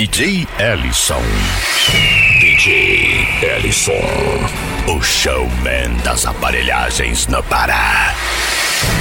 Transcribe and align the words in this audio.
DJ 0.00 0.48
Ellison. 0.58 1.20
DJ 2.40 3.28
Ellison. 3.42 3.92
O 4.88 5.02
showman 5.02 5.94
das 6.02 6.24
aparelhagens 6.24 7.26
no 7.26 7.42
Pará. 7.42 8.14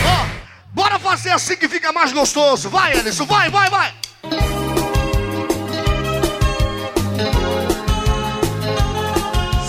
Ó, 0.05 0.25
bora 0.73 0.99
fazer 0.99 1.29
assim 1.29 1.55
que 1.55 1.69
fica 1.69 1.93
mais 1.93 2.11
gostoso. 2.11 2.69
Vai, 2.69 2.97
Ellison, 2.97 3.25
vai, 3.25 3.49
vai, 3.49 3.69
vai. 3.69 3.93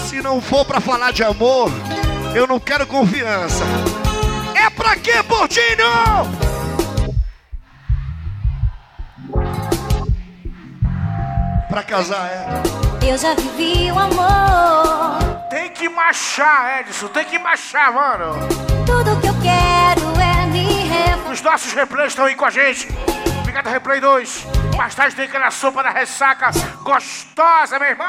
Se 0.09 0.21
não 0.21 0.41
for 0.41 0.65
pra 0.65 0.81
falar 0.81 1.13
de 1.13 1.23
amor, 1.23 1.71
eu 2.35 2.49
não 2.49 2.59
quero 2.59 2.85
confiança. 2.89 3.63
É 4.57 4.69
pra 4.69 4.97
quê, 4.97 5.23
Portinho? 5.23 6.40
Pra 11.71 11.83
casar, 11.85 12.29
é. 12.29 13.09
Eu 13.09 13.17
já 13.17 13.35
vivi 13.35 13.91
o 13.93 13.99
amor. 13.99 15.19
Tem 15.49 15.71
que 15.71 15.89
marchar, 15.89 16.81
Edson, 16.81 17.07
tem 17.09 17.25
que 17.25 17.39
marchar, 17.39 17.93
mano. 17.93 18.35
Tudo 18.85 19.21
que 19.21 19.29
eu 19.29 19.35
quero 19.41 20.21
é 20.21 20.47
me 20.47 20.65
revolver. 20.89 21.33
Os 21.33 21.41
nossos 21.43 21.73
replays 21.73 22.09
estão 22.09 22.25
aí 22.25 22.35
com 22.35 22.45
a 22.45 22.51
gente. 22.51 22.89
Obrigado, 23.39 23.69
Replay 23.69 24.01
2. 24.01 24.47
Mais 24.77 24.95
tarde 24.95 25.15
tem 25.15 25.27
aquela 25.27 25.51
sopa 25.51 25.83
da 25.83 25.91
ressaca 25.91 26.51
gostosa, 26.83 27.79
meu 27.79 27.89
irmão. 27.89 28.07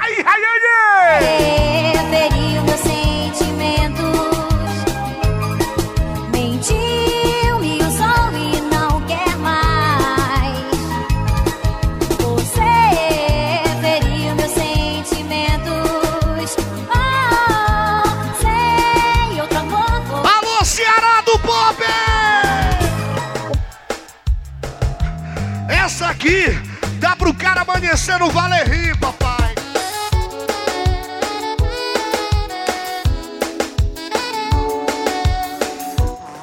Aí, 0.00 0.22
Rayane! 0.22 1.98
Feriu 2.10 2.62
meus 2.62 2.80
sentimentos. 2.80 3.49
Aqui 26.02 26.46
dá 26.98 27.14
pro 27.14 27.32
cara 27.34 27.60
amanhecer 27.60 28.18
no 28.18 28.30
Valeri, 28.30 28.96
papai. 28.98 29.54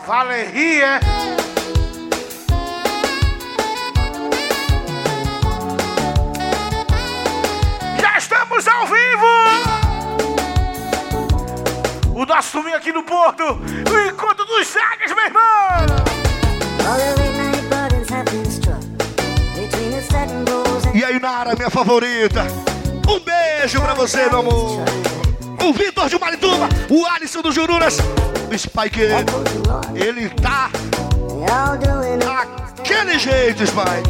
Valerie, 0.05 0.81
é? 0.81 0.99
Já 7.99 8.17
estamos 8.17 8.67
ao 8.67 8.85
vivo! 8.85 9.27
O 12.15 12.25
nosso 12.25 12.57
domingo 12.57 12.77
aqui 12.77 12.91
no 12.93 13.03
Porto, 13.03 13.43
o 13.43 14.07
Encontro 14.07 14.45
dos 14.45 14.67
Sagas, 14.67 15.11
meu 15.13 15.25
irmão! 15.25 15.97
Nara, 21.37 21.55
minha 21.55 21.69
favorita. 21.69 22.47
Um 23.07 23.19
beijo 23.19 23.79
pra 23.79 23.93
você, 23.93 24.27
meu 24.27 24.39
amor. 24.39 24.83
O 25.63 25.71
Vitor 25.71 26.09
de 26.09 26.17
Marituba, 26.17 26.67
o 26.89 27.05
Alisson 27.05 27.43
do 27.43 27.51
Jururas, 27.51 27.99
o 28.51 28.57
Spike, 28.57 29.01
ele 29.93 30.29
tá 30.29 30.71
daquele 32.25 33.19
jeito, 33.19 33.67
Spike. 33.67 34.09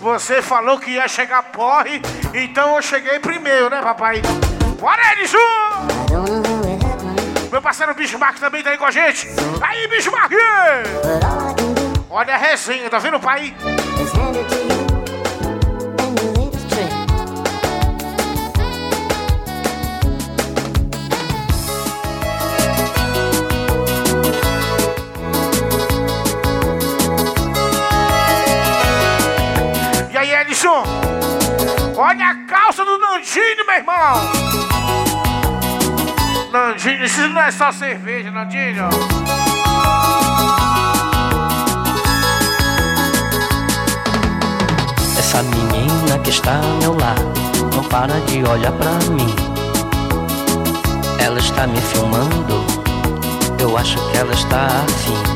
Você 0.00 0.40
falou 0.42 0.78
que 0.78 0.92
ia 0.92 1.08
chegar 1.08 1.42
porre, 1.42 2.00
então 2.32 2.76
eu 2.76 2.82
cheguei 2.82 3.18
primeiro, 3.18 3.68
né, 3.68 3.82
papai? 3.82 4.22
Bora, 4.78 5.02
happened, 5.02 5.32
Meu 7.50 7.60
parceiro 7.60 7.94
Bismarck 7.96 8.38
também 8.38 8.62
tá 8.62 8.70
aí 8.70 8.78
com 8.78 8.84
a 8.84 8.92
gente. 8.92 9.26
Aí, 9.60 9.88
Bismarck! 9.88 10.34
Olha 12.08 12.34
a 12.34 12.38
resenha, 12.38 12.88
tá 12.88 13.00
vendo, 13.00 13.18
pai? 13.18 13.52
Meu 33.76 33.94
irmão! 33.94 34.22
Nandinho, 36.52 37.04
isso 37.04 37.28
não 37.28 37.42
é 37.42 37.50
só 37.50 37.70
cerveja, 37.72 38.30
Nandinho. 38.30 38.88
Essa 45.18 45.42
menina 45.42 46.18
que 46.22 46.30
está 46.30 46.56
ao 46.56 46.78
meu 46.78 46.96
lado 46.96 47.32
não 47.74 47.84
para 47.84 48.20
de 48.20 48.42
olhar 48.44 48.72
pra 48.72 48.92
mim. 49.10 49.34
Ela 51.18 51.38
está 51.38 51.66
me 51.66 51.80
filmando, 51.80 52.64
eu 53.60 53.76
acho 53.76 53.96
que 54.10 54.16
ela 54.16 54.32
está 54.32 54.66
afim. 54.66 55.35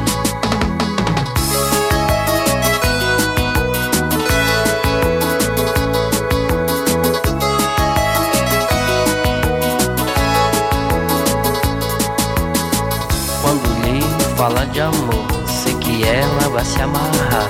Fala 14.41 14.65
de 14.69 14.81
amor, 14.81 15.27
sei 15.47 15.75
que 15.75 16.03
ela 16.03 16.49
vai 16.49 16.65
se 16.65 16.81
amarrar. 16.81 17.47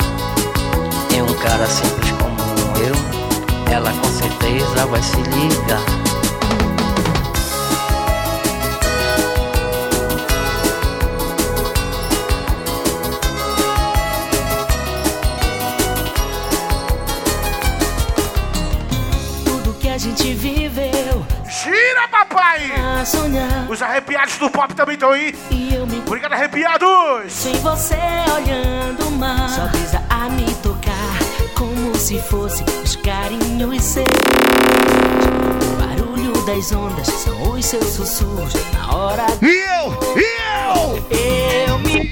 Em 1.15 1.23
um 1.23 1.35
cara 1.35 1.65
simples 1.65 2.11
como 2.11 2.79
eu, 2.85 3.73
ela 3.73 3.93
com 3.93 4.09
certeza 4.09 4.87
vai 4.87 5.01
se 5.01 5.17
ligar. 5.19 5.85
Tudo 19.45 19.75
que 19.75 19.89
a 19.89 19.97
gente 19.97 20.35
viveu 20.35 21.25
Gira, 21.63 22.09
papai! 22.11 22.73
a 23.01 23.05
sonhar. 23.05 23.71
Os 23.71 23.83
arrepiados 23.83 24.39
do 24.39 24.49
pop 24.51 24.75
também 24.75 24.95
estão 24.95 25.11
aí. 25.11 25.35
E 25.51 25.75
eu 25.75 25.87
me 25.87 26.00
Obrigado, 26.11 26.33
arrepiados! 26.33 27.33
sem 27.33 27.55
você 27.61 27.95
olhando 28.35 29.07
o 29.07 29.11
mar. 29.13 29.49
Só 29.49 29.69
brisa 29.69 30.03
a 30.11 30.29
me 30.29 30.53
tocar, 30.57 31.19
como 31.57 31.95
se 31.95 32.19
fosse 32.19 32.65
os 32.83 32.97
carinhos 32.97 33.81
seus. 33.81 34.07
O 35.63 35.77
barulho 35.77 36.33
das 36.45 36.73
ondas 36.73 37.07
são 37.07 37.53
os 37.53 37.65
seus 37.65 37.87
sussurros. 37.87 38.53
Na 38.73 38.93
hora 38.93 39.25
E 39.41 39.47
eu, 39.47 40.17
e 40.17 40.27
eu! 40.67 41.69
eu 41.69 41.79
me. 41.79 42.11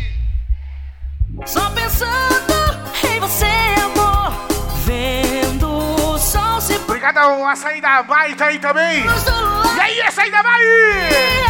Só 1.45 1.69
pensando 1.71 2.55
em 3.03 3.19
você, 3.19 3.47
amor. 3.83 4.33
Vendo 4.85 5.69
o 5.69 6.19
sol 6.21 6.61
se 6.61 6.75
pôr 6.75 6.91
Obrigado 6.91 7.19
ao 7.19 7.45
açaí 7.49 7.81
da 7.81 8.05
Mai 8.05 8.33
tá 8.37 8.47
aí 8.47 8.61
também. 8.61 9.03
E 9.05 9.81
aí, 9.81 10.01
açaí 10.03 10.31
da 10.31 10.41
Mai! 10.45 11.48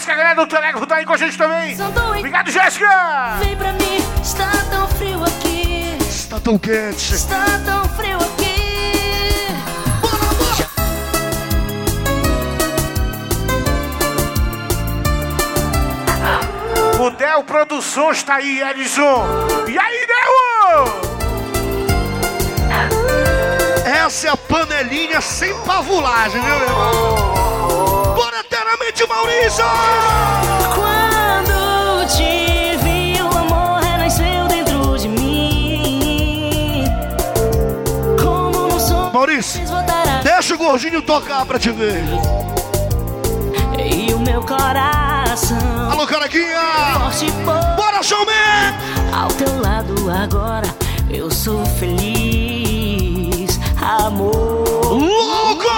Jéssica, 0.00 0.14
galera 0.14 0.34
do 0.34 0.46
Telegram, 0.46 0.86
tá 0.86 0.96
aí 0.96 1.04
com 1.04 1.12
a 1.12 1.16
gente 1.18 1.36
também. 1.36 1.76
Obrigado, 2.18 2.50
Jéssica! 2.50 3.36
Vem 3.38 3.54
pra 3.54 3.72
mim, 3.72 4.02
está 4.22 4.50
tão 4.70 4.88
frio 4.88 5.22
aqui. 5.22 5.98
Está 6.00 6.40
tão 6.40 6.58
quente. 6.58 7.14
Está 7.14 7.44
tão 7.66 7.86
frio 7.90 8.16
aqui. 8.16 8.40
O 16.98 17.10
Del 17.10 17.44
Produções 17.44 18.22
tá 18.22 18.36
aí, 18.36 18.62
Edson. 18.62 19.26
E 19.68 19.78
aí, 19.78 20.06
Del? 20.06 21.10
Essa 23.84 24.28
é 24.28 24.30
a 24.30 24.36
panelinha 24.36 25.20
sem 25.20 25.54
pavulagem, 25.64 26.40
viu, 26.40 26.58
meu 26.58 26.68
irmão? 26.68 27.59
Bora 28.20 28.40
eternamente, 28.40 29.06
Maurício! 29.08 29.64
Quando 30.74 32.06
te 32.06 32.76
vi, 32.84 33.18
o 33.22 33.28
amor 33.38 33.80
renasceu 33.80 34.46
dentro 34.46 34.98
de 34.98 35.08
mim. 35.08 36.84
Como 38.22 38.68
não 38.68 38.78
sou 38.78 39.10
Maurício, 39.10 39.62
deixa 40.22 40.54
o 40.54 40.58
gordinho 40.58 41.00
tocar 41.00 41.46
pra 41.46 41.58
te 41.58 41.70
ver. 41.70 42.04
E 43.82 44.12
o 44.12 44.18
meu 44.18 44.42
coração 44.42 45.56
Alô, 45.90 46.06
por 46.06 46.18
Bora, 47.74 48.02
showman! 48.02 48.74
ao 49.14 49.28
teu 49.28 49.58
lado 49.62 50.10
agora. 50.10 50.68
eu 51.08 51.30
sou 51.30 51.64
feliz, 51.64 53.58
amor. 53.80 54.68
Louco 54.90 55.69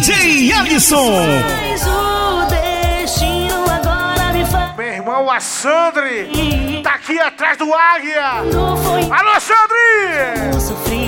DJ 0.00 0.50
Alisson. 0.54 1.12
Meu 4.74 4.86
irmão, 4.86 5.30
a 5.30 5.38
Sandri 5.40 6.80
tá 6.82 6.94
aqui 6.94 7.18
atrás 7.20 7.58
do 7.58 7.74
Águia. 7.74 8.26
Alô, 9.10 9.38
sofri. 9.38 11.04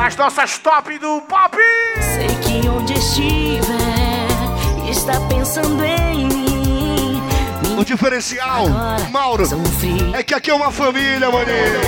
As 0.00 0.16
nossas 0.16 0.56
top 0.56 0.98
do 0.98 1.20
pop! 1.20 1.58
Sei 2.00 2.28
que 2.36 2.66
onde 2.66 2.94
estiver, 2.94 3.68
está 4.90 5.20
pensando 5.28 5.84
em 5.84 6.24
mim. 6.28 7.22
O 7.78 7.84
diferencial, 7.84 8.68
Mauro, 9.10 9.44
é 10.14 10.22
que 10.22 10.32
aqui 10.32 10.50
é 10.50 10.54
uma 10.54 10.72
família, 10.72 11.30
maninho. 11.30 11.80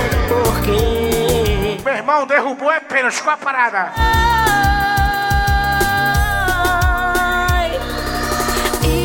Meu 1.82 1.94
irmão 1.94 2.26
derrubou 2.26 2.70
é 2.70 2.78
pênalti 2.78 3.22
com 3.22 3.30
a 3.30 3.38
parada. 3.38 3.90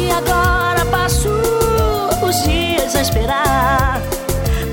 E 0.06 0.12
agora 0.12 0.86
passo 0.92 1.30
os 2.22 2.44
dias 2.44 2.96
a 2.96 3.02
esperar 3.02 4.02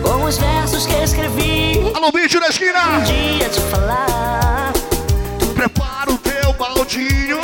com 0.02 0.24
os 0.24 0.36
versos 0.38 0.86
que 0.86 0.94
escrevi. 0.94 1.92
Alô, 1.94 2.10
bicho 2.12 2.38
da 2.40 2.46
Um 2.46 2.50
esquina! 2.50 3.00
dia 3.04 3.48
te 3.48 3.60
falar. 3.60 4.72
Prepara 5.54 6.10
o 6.12 6.18
teu 6.18 6.52
baldinho, 6.54 7.40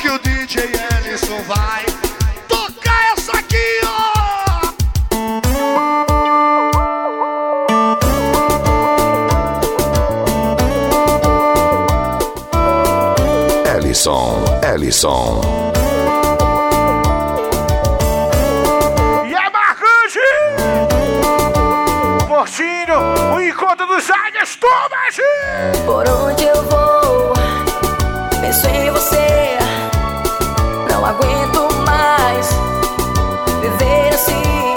que 0.00 0.08
o 0.08 0.18
DJ 0.18 0.64
Ellison 0.64 1.40
vai 1.46 1.84
tocar 2.48 3.12
essa 3.16 3.32
aqui, 3.32 3.80
ó! 3.84 5.64
Ellison, 13.76 14.44
Ellison. 14.62 15.53
Encontro 23.48 23.86
dos 23.86 24.10
águias, 24.10 24.58
gente! 25.12 25.80
Por 25.84 26.08
onde 26.08 26.44
eu 26.44 26.62
vou, 26.62 27.32
penso 28.40 28.66
em 28.68 28.90
você. 28.90 29.58
Não 30.90 31.04
aguento 31.04 31.74
mais 31.86 32.48
viver 33.60 34.14
assim. 34.14 34.74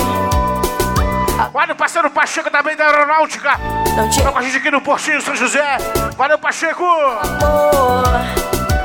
Olha 1.54 1.74
o 1.74 1.76
parceiro 1.76 2.10
Pacheco 2.10 2.52
também 2.52 2.76
da 2.76 2.86
Aeronáutica. 2.86 3.52
Não 3.96 4.10
te 4.10 4.22
Tá 4.22 4.32
com 4.32 4.40
a 4.40 4.42
gente 4.42 4.58
aqui 4.58 4.70
no 4.70 4.82
Portinho 4.82 5.22
São 5.22 5.36
José. 5.36 5.78
Valeu, 6.16 6.38
Pacheco! 6.38 6.84
amor, 6.84 8.04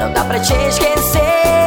não 0.00 0.12
dá 0.12 0.24
pra 0.24 0.40
te 0.40 0.54
esquecer. 0.54 1.61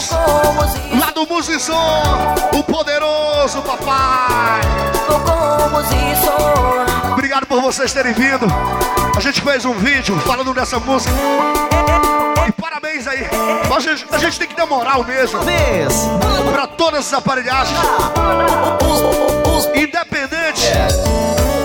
Se 0.00 0.14
lá 0.98 1.10
do 1.14 1.26
Musicom, 1.26 1.74
o 2.58 2.64
poderoso 2.64 3.60
papai. 3.60 4.60
Obrigado 7.12 7.46
por 7.46 7.60
vocês 7.60 7.92
terem 7.92 8.14
vindo. 8.14 8.46
A 9.14 9.20
gente 9.20 9.42
fez 9.42 9.66
um 9.66 9.74
vídeo 9.74 10.18
falando 10.20 10.54
dessa 10.54 10.78
música. 10.80 11.12
E 12.48 12.52
parabéns 12.52 13.06
aí. 13.06 13.26
A 13.76 13.78
gente, 13.78 14.06
a 14.10 14.16
gente 14.16 14.38
tem 14.38 14.48
que 14.48 14.56
dar 14.56 14.64
moral 14.64 15.04
mesmo. 15.04 15.40
Pra 16.50 16.66
todas 16.66 17.00
as 17.00 17.12
aparelhagens. 17.12 17.78
Independente 19.74 20.72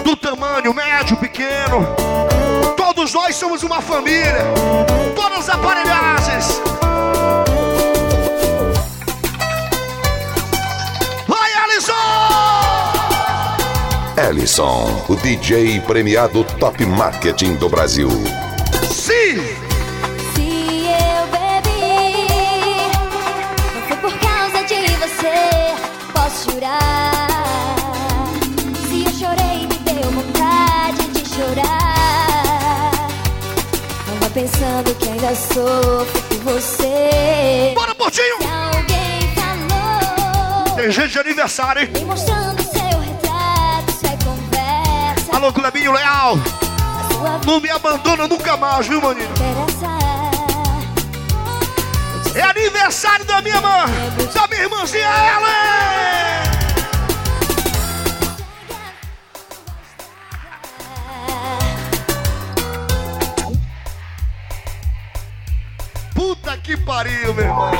do 0.04 0.16
tamanho, 0.18 0.74
médio, 0.74 1.16
pequeno. 1.16 1.88
Todos 2.76 3.14
nós 3.14 3.34
somos 3.36 3.64
uma 3.64 3.82
família. 3.82 4.44
Todas 5.16 5.48
as 5.48 5.56
aparelhagens. 5.56 6.62
Ellison, 14.36 15.06
o 15.08 15.16
DJ 15.16 15.80
premiado 15.80 16.44
Top 16.60 16.86
Marketing 16.86 17.56
do 17.56 17.70
Brasil. 17.70 18.10
Sim! 18.92 19.38
Se 20.34 20.88
eu 20.90 21.26
bebi, 21.32 22.28
não 23.74 23.82
foi 23.88 23.98
por 23.98 24.20
causa 24.20 24.62
de 24.66 24.76
você, 24.98 25.74
posso 26.12 26.52
jurar. 26.52 27.28
Se 28.90 29.06
eu 29.06 29.12
chorei, 29.12 29.68
me 29.68 29.78
deu 29.78 30.12
vontade 30.12 31.08
de 31.14 31.30
chorar. 31.30 32.92
Tava 34.06 34.30
pensando 34.34 34.94
que 34.96 35.10
ainda 35.12 35.34
sofro 35.34 36.22
por 36.28 36.38
você. 36.40 37.72
Bora, 37.74 37.96
Portinho! 37.96 38.38
Se 38.42 38.48
alguém 38.48 39.22
falou, 39.34 40.76
Tem 40.76 40.92
gente 40.92 41.12
de 41.14 41.20
aniversário, 41.20 41.84
hein? 41.84 41.90
me 41.94 42.04
mostrando 42.04 42.62
seu 42.64 42.85
Alô, 45.36 45.52
Clebinho 45.52 45.92
Leal. 45.92 46.38
Não 47.46 47.60
me 47.60 47.70
abandona 47.70 48.26
nunca 48.26 48.56
mais, 48.56 48.88
viu, 48.88 49.02
maninho? 49.02 49.28
É 52.34 52.42
aniversário 52.42 53.26
da 53.26 53.42
minha 53.42 53.56
irmã, 53.56 53.86
da 54.34 54.48
minha 54.48 54.62
irmãzinha 54.62 55.06
Ellen! 55.06 56.46
Puta 66.14 66.58
que 66.60 66.78
pariu, 66.78 67.34
meu 67.34 67.44
irmão. 67.44 67.72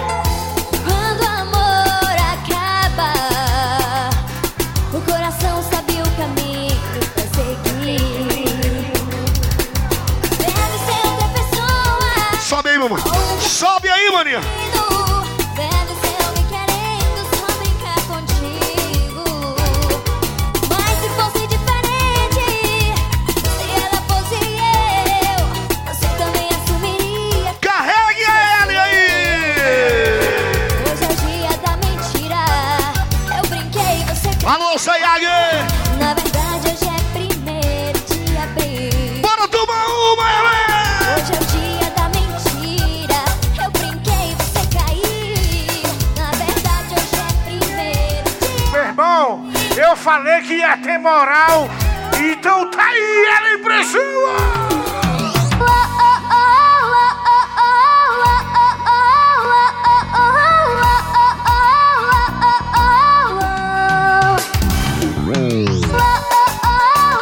Pessoa. 12.90 13.40
Sobe 13.40 13.90
aí, 13.90 14.12
mamãe. 14.12 14.65
Moral. 51.06 51.70
Então 52.18 52.72
tá 52.72 52.84
aí, 52.84 53.26
ela 53.38 53.54
impressiona! 53.54 54.66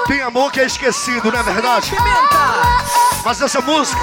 Tem 0.07 0.21
amor 0.21 0.49
que 0.53 0.61
é 0.61 0.65
esquecido, 0.65 1.29
não 1.29 1.39
é 1.39 1.43
verdade? 1.43 1.93
Mas 3.25 3.41
essa 3.41 3.59
música 3.59 3.99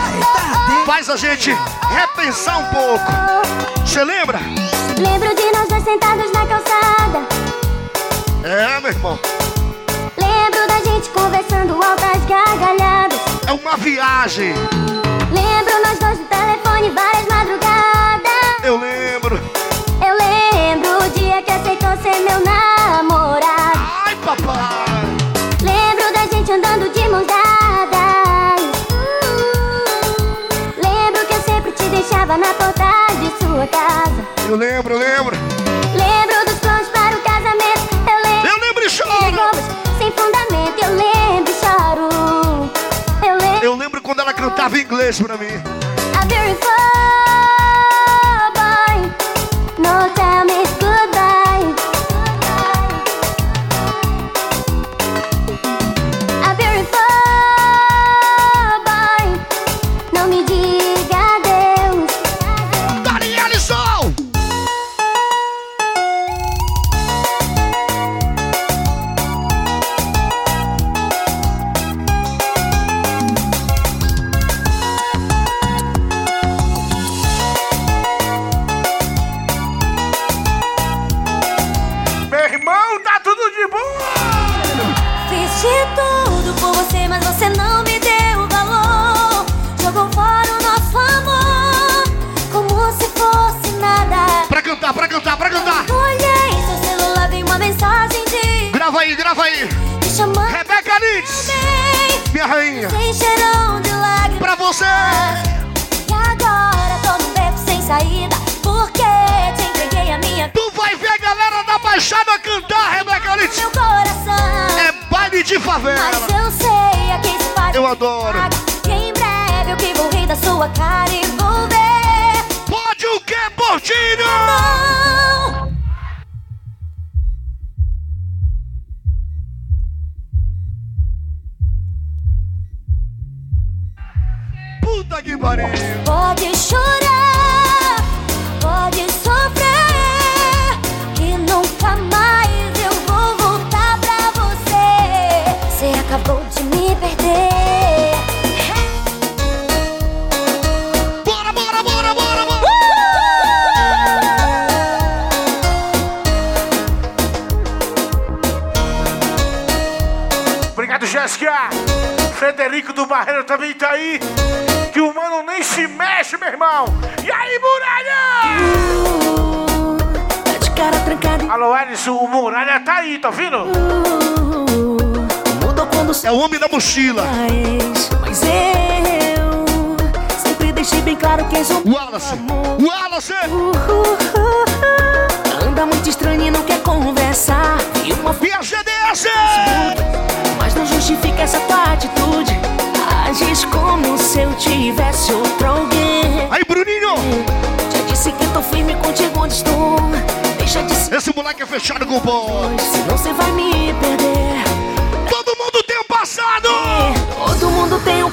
faz 0.84 1.08
a 1.08 1.16
gente 1.16 1.56
repensar 1.88 2.58
um 2.58 2.64
pouco. 2.66 3.12
Você 3.86 4.04
lembra? 4.04 4.40
Lembro 4.98 5.34
de 5.34 5.50
nós 5.52 5.68
dois 5.68 5.84
sentados 5.84 6.30
na 6.32 6.46
calçada. 6.46 7.26
É, 8.44 8.80
meu 8.80 8.90
irmão 8.90 9.39
gente 11.00 11.10
conversando 11.10 11.74
altas 11.82 12.24
gargalhadas. 12.28 13.18
É 13.46 13.52
uma 13.52 13.76
viagem. 13.78 14.52
Lembro 15.32 15.82
nós 15.82 15.98
dois 15.98 16.18
no 16.18 16.26
telefone 16.26 16.90
várias 16.90 17.26
madrugadas. 17.26 18.62
Eu 18.62 18.76
lembro. 18.78 19.40
Eu 20.06 20.14
lembro 20.14 20.98
o 20.98 21.10
dia 21.18 21.40
que 21.42 21.50
aceitou 21.50 21.96
ser 22.02 22.20
meu 22.20 22.44
namorado. 22.44 23.80
Ai, 24.04 24.14
papai. 24.16 25.06
Lembro 25.62 26.12
da 26.12 26.26
gente 26.36 26.52
andando 26.52 26.92
de 26.92 27.08
mãos 27.08 27.26
dadas. 27.26 28.60
Uh, 28.92 29.86
lembro 30.76 31.26
que 31.26 31.32
eu 31.32 31.40
sempre 31.40 31.72
te 31.72 31.84
deixava 31.84 32.36
na 32.36 32.52
porta 32.54 33.06
de 33.20 33.30
sua 33.42 33.66
casa. 33.66 34.22
Eu 34.46 34.56
lembro, 34.56 34.94
eu 34.94 34.98
lembro. 34.98 35.59
Cantava 44.60 44.78
inglês 44.78 45.18
pra 45.18 45.38
mim. 45.38 45.46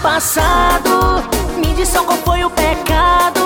Passado. 0.08 1.22
Me 1.58 1.74
diz 1.74 1.90
só 1.90 2.02
qual 2.02 2.18
foi 2.20 2.42
o 2.46 2.50
pecado 2.50 3.37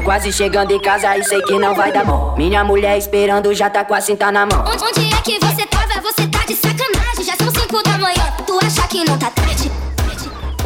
Tô 0.00 0.04
quase 0.04 0.32
chegando 0.32 0.72
em 0.72 0.80
casa 0.80 1.14
e 1.18 1.22
sei 1.22 1.42
que 1.42 1.58
não 1.58 1.74
vai 1.74 1.92
dar 1.92 2.06
bom. 2.06 2.34
Minha 2.34 2.64
mulher 2.64 2.96
esperando 2.96 3.52
já 3.52 3.68
tá 3.68 3.84
com 3.84 3.92
a 3.92 4.00
cinta 4.00 4.32
na 4.32 4.46
mão. 4.46 4.64
Onde, 4.66 4.82
onde 4.82 5.14
é 5.14 5.20
que 5.20 5.38
você 5.38 5.66
tava? 5.66 6.00
Você 6.00 6.26
tá 6.26 6.38
de 6.46 6.56
sacanagem. 6.56 7.22
Já 7.22 7.36
são 7.36 7.50
cinco 7.50 7.82
da 7.82 7.98
manhã. 7.98 8.34
Tu 8.46 8.58
acha 8.64 8.88
que 8.88 9.04
não 9.04 9.18
tá 9.18 9.28
tarde? 9.28 9.70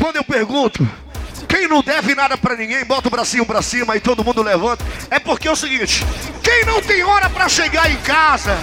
Quando 0.00 0.16
eu 0.16 0.22
pergunto, 0.22 0.88
quem 1.48 1.66
não 1.66 1.82
deve 1.82 2.14
nada 2.14 2.38
pra 2.38 2.54
ninguém, 2.54 2.84
bota 2.84 3.08
o 3.08 3.10
bracinho 3.10 3.44
pra 3.44 3.60
cima 3.60 3.96
e 3.96 4.00
todo 4.00 4.22
mundo 4.22 4.40
levanta. 4.40 4.84
É 5.10 5.18
porque 5.18 5.48
é 5.48 5.50
o 5.50 5.56
seguinte: 5.56 6.06
quem 6.40 6.64
não 6.64 6.80
tem 6.80 7.02
hora 7.02 7.28
pra 7.28 7.48
chegar 7.48 7.90
em 7.90 7.96
casa, 8.02 8.56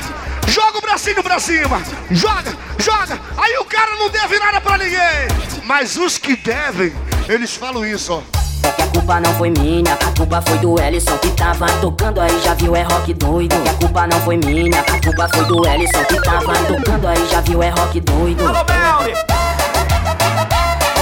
joga 0.47 0.77
o 0.77 0.81
bracinho 0.81 1.21
pra 1.21 1.37
cima, 1.37 1.81
joga, 2.09 2.57
joga. 2.77 3.19
Aí 3.37 3.57
o 3.57 3.65
cara 3.65 3.97
não 3.97 4.09
deve 4.09 4.39
nada 4.39 4.61
pra 4.61 4.77
ninguém. 4.77 5.27
Mas 5.65 5.97
os 5.97 6.17
que 6.17 6.37
devem, 6.37 6.93
eles 7.27 7.53
falam 7.53 7.85
isso, 7.85 8.13
ó. 8.13 8.40
É 8.71 8.73
que 8.73 8.81
a 8.83 8.87
culpa 8.87 9.19
não 9.19 9.33
foi 9.33 9.49
minha, 9.49 9.93
a 9.93 10.17
culpa 10.17 10.41
foi 10.41 10.57
do 10.59 10.81
Ellison 10.81 11.17
que 11.17 11.29
tava 11.31 11.65
tocando 11.81 12.21
aí, 12.21 12.39
já 12.41 12.53
viu, 12.53 12.73
é 12.73 12.83
rock 12.83 13.13
doido. 13.13 13.53
A 13.69 13.73
culpa 13.73 14.07
não 14.07 14.19
foi 14.21 14.37
minha, 14.37 14.79
a 14.79 15.01
culpa 15.03 15.27
foi 15.33 15.45
do 15.45 15.67
Ellison 15.67 16.03
que 16.05 16.21
tava 16.21 16.53
tocando 16.53 17.07
aí, 17.07 17.27
já 17.29 17.41
viu, 17.41 17.61
é 17.61 17.69
rock 17.69 17.99
doido. 17.99 18.43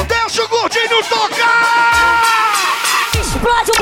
Deixa 0.07 0.43
o 0.43 0.47
gordinho 0.47 1.03
tocar! 1.09 2.23
Explode 3.19 3.71
o 3.71 3.78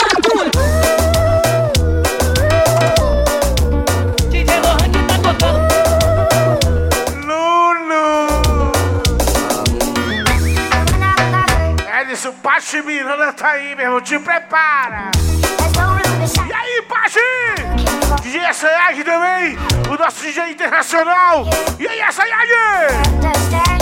Pachi 12.48 12.82
Miranda 12.82 13.34
tá 13.34 13.50
aí, 13.50 13.76
meu 13.76 13.86
irmão. 13.88 14.00
Te 14.00 14.18
prepara! 14.20 15.12
E 16.48 16.54
aí, 16.54 16.82
Pachi? 16.88 17.20
DJ 18.22 18.54
Sayag 18.54 19.04
também, 19.04 19.58
o 19.94 20.02
nosso 20.02 20.24
DJ 20.24 20.52
internacional. 20.52 21.44
E 21.78 21.86
aí, 21.86 22.00
Sayag? 22.10 23.77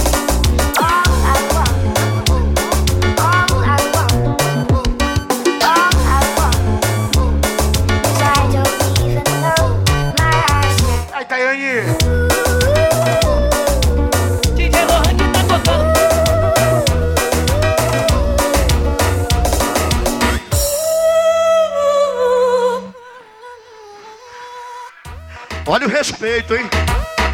Olha 25.67 25.87
o 25.87 25.89
respeito, 25.89 26.55
hein? 26.55 26.69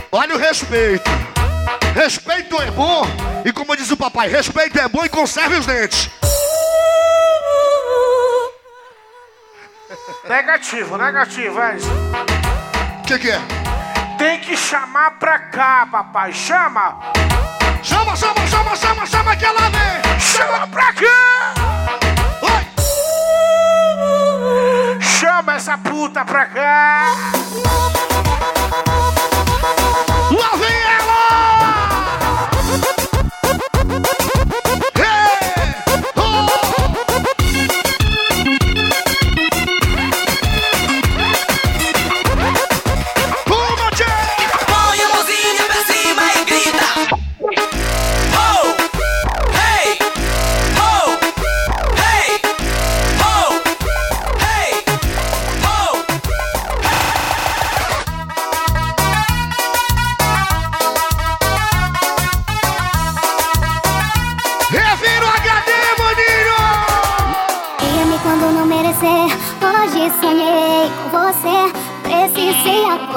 Olha 0.09 0.35
o 0.35 0.37
respeito. 0.37 1.09
Respeito 1.93 2.61
é 2.61 2.71
bom. 2.71 3.05
E 3.43 3.51
como 3.51 3.75
diz 3.75 3.91
o 3.91 3.97
papai, 3.97 4.29
respeito 4.29 4.79
é 4.79 4.87
bom 4.87 5.03
e 5.03 5.09
conserve 5.09 5.55
os 5.55 5.65
dentes. 5.65 6.09
Negativo, 10.29 10.97
negativo, 10.97 11.59
é 11.59 11.75
isso. 11.75 11.89
O 12.99 13.03
que, 13.03 13.19
que 13.19 13.31
é? 13.31 13.41
Tem 14.17 14.39
que 14.39 14.55
chamar 14.55 15.19
pra 15.19 15.37
cá, 15.37 15.85
papai. 15.91 16.31
Chama! 16.31 16.99
Chama, 17.83 18.15
chama, 18.15 18.47
chama, 18.47 18.75
chama, 18.77 19.05
chama 19.05 19.35
que 19.35 19.43
ela 19.43 19.69
vem. 19.69 20.19
Chama 20.19 20.67
pra 20.67 20.93
cá! 20.93 21.53
Oi. 22.43 22.65
Chama 25.01 25.55
essa 25.55 25.77
puta 25.77 26.23
pra 26.23 26.45
cá! 26.45 27.31
Lá 30.31 30.55
vem 30.55 30.90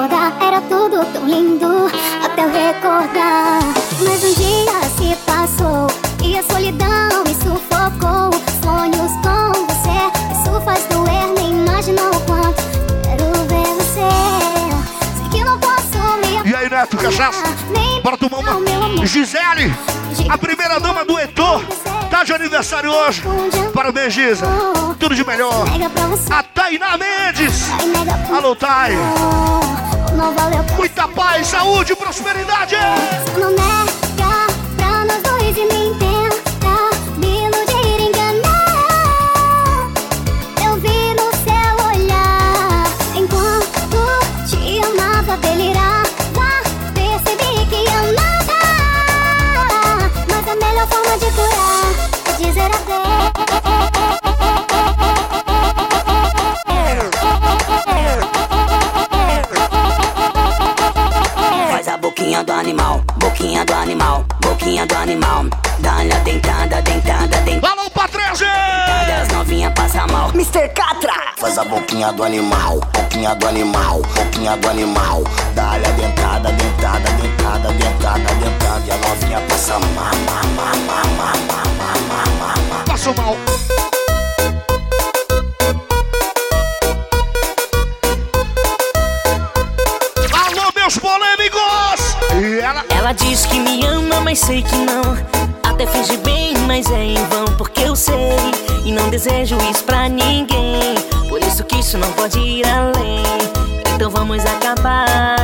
acordar, 0.05 0.33
era 0.41 0.61
tudo 0.61 1.05
tão 1.11 1.25
lindo 1.25 1.89
até 2.23 2.43
eu 2.43 2.51
recordar. 2.51 3.59
Mas 3.99 4.23
um 4.23 4.33
dia 4.33 4.81
se 4.97 5.15
passou 5.25 5.87
e 6.23 6.37
a 6.37 6.43
solidão 6.43 7.23
me 7.25 7.33
sufocou. 7.33 8.31
Sonhos 8.63 9.11
com 9.23 9.65
você, 9.65 9.99
isso 10.31 10.61
faz 10.61 10.85
doer, 10.85 11.27
nem 11.37 11.51
imaginou 11.51 12.09
o 12.09 12.19
quanto 12.21 12.63
quero 13.03 13.31
ver 13.47 13.73
você. 13.75 14.09
Sei 15.17 15.29
que 15.31 15.43
não 15.43 15.59
posso 15.59 16.43
me 16.43 16.49
E 16.49 16.55
aí, 16.55 16.69
Neto, 16.69 16.97
cachaça? 16.97 17.43
Nem 17.71 18.01
Bora 18.01 18.17
tomar 18.17 18.39
uma. 18.39 19.05
Gisele, 19.05 19.73
a 20.29 20.37
primeira 20.37 20.79
dama 20.79 21.05
do 21.05 21.17
Heitor, 21.19 21.63
tá 22.09 22.23
de 22.23 22.33
aniversário 22.33 22.91
hoje. 22.91 23.23
Parabéns, 23.73 24.13
Gisa. 24.13 24.47
Tudo 24.99 25.15
de 25.15 25.25
melhor. 25.25 25.65
A 26.29 26.43
Tainá 26.43 26.97
Mendes. 26.97 27.67
Alô, 28.31 28.55
Thay. 28.55 28.95
Não 30.15 30.33
valeu 30.33 30.63
Muita 30.77 31.07
paz, 31.09 31.47
saúde 31.47 31.91
e 31.91 31.95
prosperidade. 31.95 32.75
Não 33.37 33.49
nega 33.49 34.47
pra 34.77 35.05
nós 35.05 35.21
dois 35.23 35.57
e 35.57 35.65
nem 35.65 35.93
tenta 35.95 36.89
me 37.17 37.45
iludir, 37.45 38.01
enganar. 38.01 39.91
Eu 40.65 40.75
vi 40.75 41.13
no 41.15 41.29
seu 41.43 41.75
olhar 41.87 42.85
enquanto 43.13 43.99
te 44.47 44.79
amava, 44.85 45.35
delirava. 45.37 46.05
Percebi 46.93 47.65
que 47.67 47.85
amava, 47.89 48.61
mas 50.29 50.47
a 50.47 50.55
melhor 50.55 50.87
forma 50.87 51.17
de 51.17 51.29
curar 51.31 51.87
é 52.29 52.31
dizer 52.41 52.71
Faz 52.85 53.94
animal. 65.05 65.45
Dá-lhe 65.79 66.11
a 66.11 66.19
dentada, 66.19 66.81
dentada, 66.81 67.37
dentada. 67.41 67.73
Alô, 67.73 67.89
Patrícia. 67.91 68.47
As 69.21 69.27
novinha 69.29 69.69
passa 69.71 70.07
mal. 70.07 70.31
Mr. 70.33 70.67
Catra! 70.73 71.13
Faz 71.37 71.57
a 71.57 71.63
boquinha 71.63 72.11
do 72.11 72.23
animal, 72.23 72.79
boquinha 72.91 73.35
do 73.35 73.47
animal, 73.47 74.01
boquinha 74.01 74.57
do 74.57 74.67
animal. 74.67 75.23
Dá-lhe 75.53 75.85
a 75.85 75.91
dentada, 75.91 76.51
dentada, 76.51 77.09
dentada, 77.11 77.71
dentada, 77.73 78.33
dentada. 78.35 78.83
E 78.87 78.91
a 78.91 78.97
novinha 78.97 79.41
passa 79.47 79.79
má, 79.79 80.11
má, 80.25 80.41
má, 80.57 80.71
má, 80.87 81.03
má, 81.17 81.33
má, 81.47 81.93
má, 82.09 82.23
má, 82.39 82.53
má. 82.69 82.83
Passou 82.85 83.13
mal. 83.15 83.35
Ela... 93.05 93.13
Diz 93.13 93.45
que 93.45 93.59
me 93.59 93.85
ama, 93.85 94.19
mas 94.21 94.39
sei 94.39 94.61
que 94.63 94.75
não. 94.75 95.15
Até 95.63 95.85
finge 95.85 96.17
bem, 96.17 96.57
mas 96.65 96.89
é 96.89 97.03
em 97.03 97.23
vão, 97.27 97.45
porque 97.57 97.81
eu 97.81 97.95
sei. 97.95 98.15
E 98.83 98.91
não 98.91 99.09
desejo 99.09 99.57
isso 99.69 99.83
pra 99.83 100.09
ninguém. 100.09 100.95
Por 101.29 101.41
isso 101.41 101.63
que 101.63 101.77
isso 101.77 101.97
não 101.97 102.11
pode 102.13 102.39
ir 102.39 102.65
além. 102.65 103.23
Então 103.93 104.09
vamos 104.09 104.43
acabar. 104.45 105.37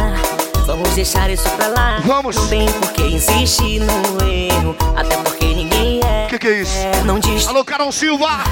Vamos 0.66 0.90
deixar 0.92 1.30
isso 1.30 1.48
pra 1.52 1.68
lá. 1.68 2.00
Vamos. 2.04 2.36
Não 2.36 2.48
tem 2.48 2.66
por 2.72 2.92
que 2.94 3.04
insistir 3.04 3.80
no 3.80 4.26
erro. 4.26 4.76
Até 4.96 5.18
porque 5.18 5.46
ninguém 5.46 6.00
é. 6.04 6.28
Que 6.28 6.40
que 6.40 6.48
é 6.48 6.62
isso? 6.62 6.78
Não 7.06 7.20
diz 7.20 7.48
Alô, 7.48 7.64
Carol 7.64 7.92
Silva. 7.92 8.44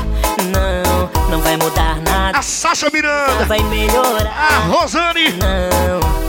não, 0.52 1.30
não 1.30 1.42
vai 1.42 1.58
mudar 1.58 1.98
nada. 2.02 2.38
A 2.38 2.42
Sasha 2.42 2.88
Não 2.88 2.94
Miranda. 2.94 3.46
vai 3.46 3.62
melhorar. 3.64 4.32
A 4.32 4.60
Rosane. 4.68 5.30
Não. 5.34 6.29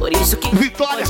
Por 0.00 0.10
isso 0.14 0.34
que 0.38 0.48
Vitória. 0.56 1.04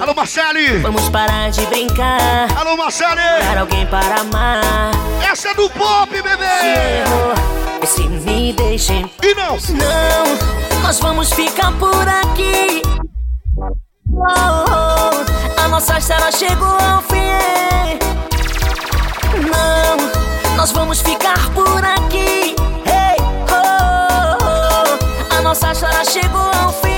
Alô, 0.00 0.14
Marcele. 0.14 0.78
Vamos 0.78 1.10
parar 1.10 1.50
de 1.50 1.60
brincar. 1.66 2.48
Alô, 2.58 2.74
Marcele. 2.74 3.20
Para 3.46 3.60
alguém 3.60 3.86
para 3.86 4.22
amar. 4.22 4.90
Essa 5.30 5.50
é 5.50 5.54
do 5.54 5.68
pop, 5.68 6.08
Se 6.10 6.22
bebê. 6.22 6.44
errou, 7.04 7.34
se 7.86 8.08
me 8.08 8.54
deixem. 8.54 9.10
E 9.22 9.34
não. 9.34 9.58
Não, 9.76 10.82
nós 10.82 10.98
vamos 11.00 11.30
ficar 11.34 11.70
por 11.72 12.08
aqui. 12.08 12.80
Oh, 13.58 14.64
oh, 14.70 15.60
a 15.62 15.68
nossa 15.68 15.98
história 15.98 16.32
chegou 16.32 16.66
ao 16.66 17.02
fim. 17.02 17.98
Não, 19.52 20.56
nós 20.56 20.72
vamos 20.72 21.02
ficar 21.02 21.50
por 21.50 21.84
aqui. 21.84 22.56
Hey, 22.86 23.18
oh, 23.52 24.38
oh, 24.42 25.34
a 25.36 25.42
nossa 25.42 25.72
história 25.72 26.04
chegou 26.06 26.40
ao 26.40 26.72
fim. 26.72 26.90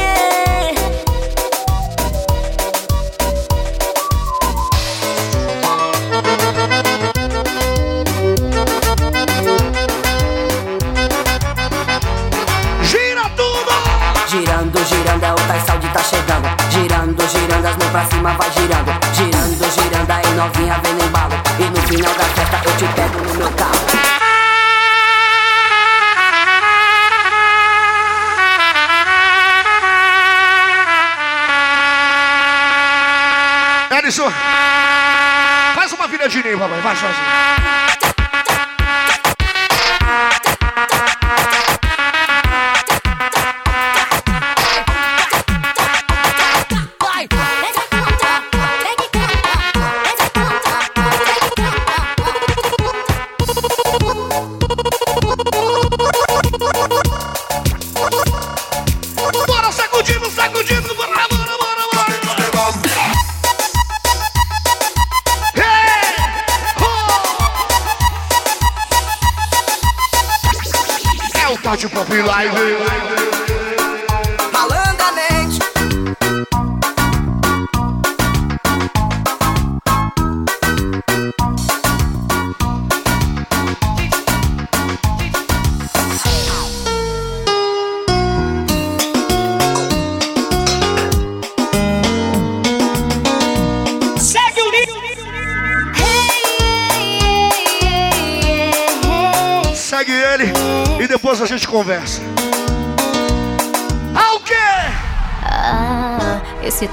Girando, 17.63 17.67
as 17.67 17.77
mãos 17.77 17.91
pra 17.93 18.05
cima 18.07 18.33
vai 18.33 18.51
girando. 18.51 18.91
Girando, 19.15 19.71
girando, 19.71 20.11
aí 20.11 20.35
novinha 20.35 20.81
vem 20.83 20.95
no 20.95 21.05
embalo. 21.05 21.35
E 21.61 21.65
no 21.71 21.77
final 21.87 22.13
da 22.15 22.25
festa 22.25 22.61
eu 22.65 22.77
te 22.77 22.87
pego 22.93 23.19
no 23.21 23.35
meu 23.35 23.51
carro. 23.53 23.73
Edson. 33.99 34.33
Faz 35.77 35.93
uma 35.93 36.09
viradinha 36.09 36.47
aí, 36.47 36.57
papai. 36.57 36.81
Vai, 36.81 36.97
sozinho. 36.97 37.82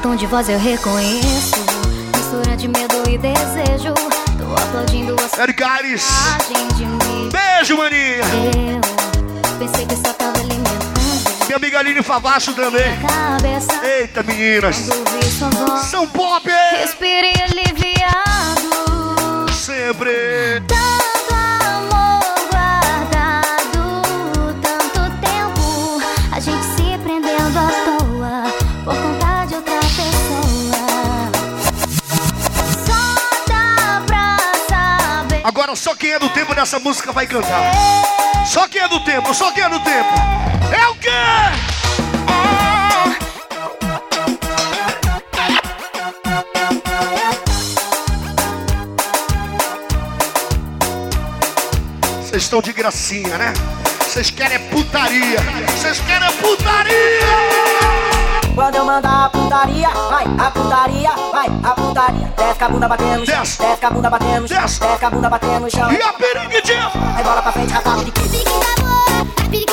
Tom 0.10 0.16
de 0.16 0.26
voz 0.26 0.50
eu 0.50 0.58
reconheço. 0.58 1.56
Mistura 2.18 2.58
de 2.58 2.68
medo 2.68 3.08
e 3.08 3.16
desejo. 3.18 3.94
Tô 3.94 4.56
aplaudindo 4.60 5.14
a 5.14 5.30
sua 5.30 5.44
Eric 5.44 5.64
Ares. 5.64 6.04
imagem 6.10 6.68
de 6.76 6.86
mim. 6.86 7.30
Beijo, 7.32 7.78
maninha. 7.78 8.82
Eu 9.44 9.60
pensei 9.60 9.86
que 9.86 9.96
só 9.96 10.12
tava 10.14 10.40
alimentando 10.40 11.46
Minha 11.46 11.58
amiga 11.58 11.80
Aline 11.80 12.02
Favacho 12.02 12.54
também. 12.54 12.82
cabeça. 13.08 13.86
Eita, 13.86 14.24
meninas. 14.24 14.88
Voz, 14.88 15.86
São 15.86 16.08
pop! 16.08 16.50
respirei 16.72 17.34
aliviado. 17.44 19.54
Sempre. 19.54 20.59
Só 35.76 35.96
quem 35.96 36.12
é 36.12 36.20
do 36.20 36.30
tempo 36.30 36.56
dessa 36.56 36.80
música 36.80 37.12
vai 37.12 37.28
cantar. 37.28 37.72
Só 38.46 38.68
quem 38.68 38.82
é 38.82 38.88
do 38.88 39.00
tempo, 39.02 39.34
só 39.34 39.52
quem 39.52 39.64
é 39.64 39.70
do 39.70 39.80
tempo. 39.80 40.10
É 40.72 40.88
o 40.88 40.96
quê? 40.96 41.10
Vocês 52.22 52.44
estão 52.44 52.62
de 52.62 52.74
gracinha, 52.74 53.38
né? 53.38 53.54
Vocês 54.02 54.32
querem 54.32 54.60
putaria. 54.70 55.40
Vocês 55.76 56.00
querem 56.00 56.32
putaria. 56.38 57.59
Quando 58.56 58.76
eu 58.76 58.86
mandar 58.86 59.26
a 59.26 59.30
putaria, 59.30 59.90
vai, 59.90 60.26
a 60.26 60.52
putaria, 60.52 61.12
vai, 61.32 61.48
a 61.64 61.74
putaria. 61.74 62.34
Desce 62.38 62.64
a 62.64 62.70
bunda 62.70 62.88
batendo 62.88 63.20
no 63.20 63.26
chão, 63.26 63.40
Desce. 63.40 63.58
desce 63.62 63.86
a 63.86 63.90
bunda 63.90 64.10
batendo 64.10 64.42
no 64.42 64.48
chão, 64.48 64.62
Desce. 64.62 64.80
desce 64.80 65.06
a 65.06 65.10
bunda 65.10 65.30
batendo 65.30 65.60
no 65.62 65.70
chão. 65.72 65.92
E 65.92 66.02
a 66.02 66.14
periguidinha? 66.14 66.92
Aí 67.16 67.24
bola 67.24 67.42
pra 67.42 67.52
frente, 67.52 67.72
rasgado 67.74 68.06
de 68.06 68.12
quê? 68.12 68.22
Pre, 69.50 69.66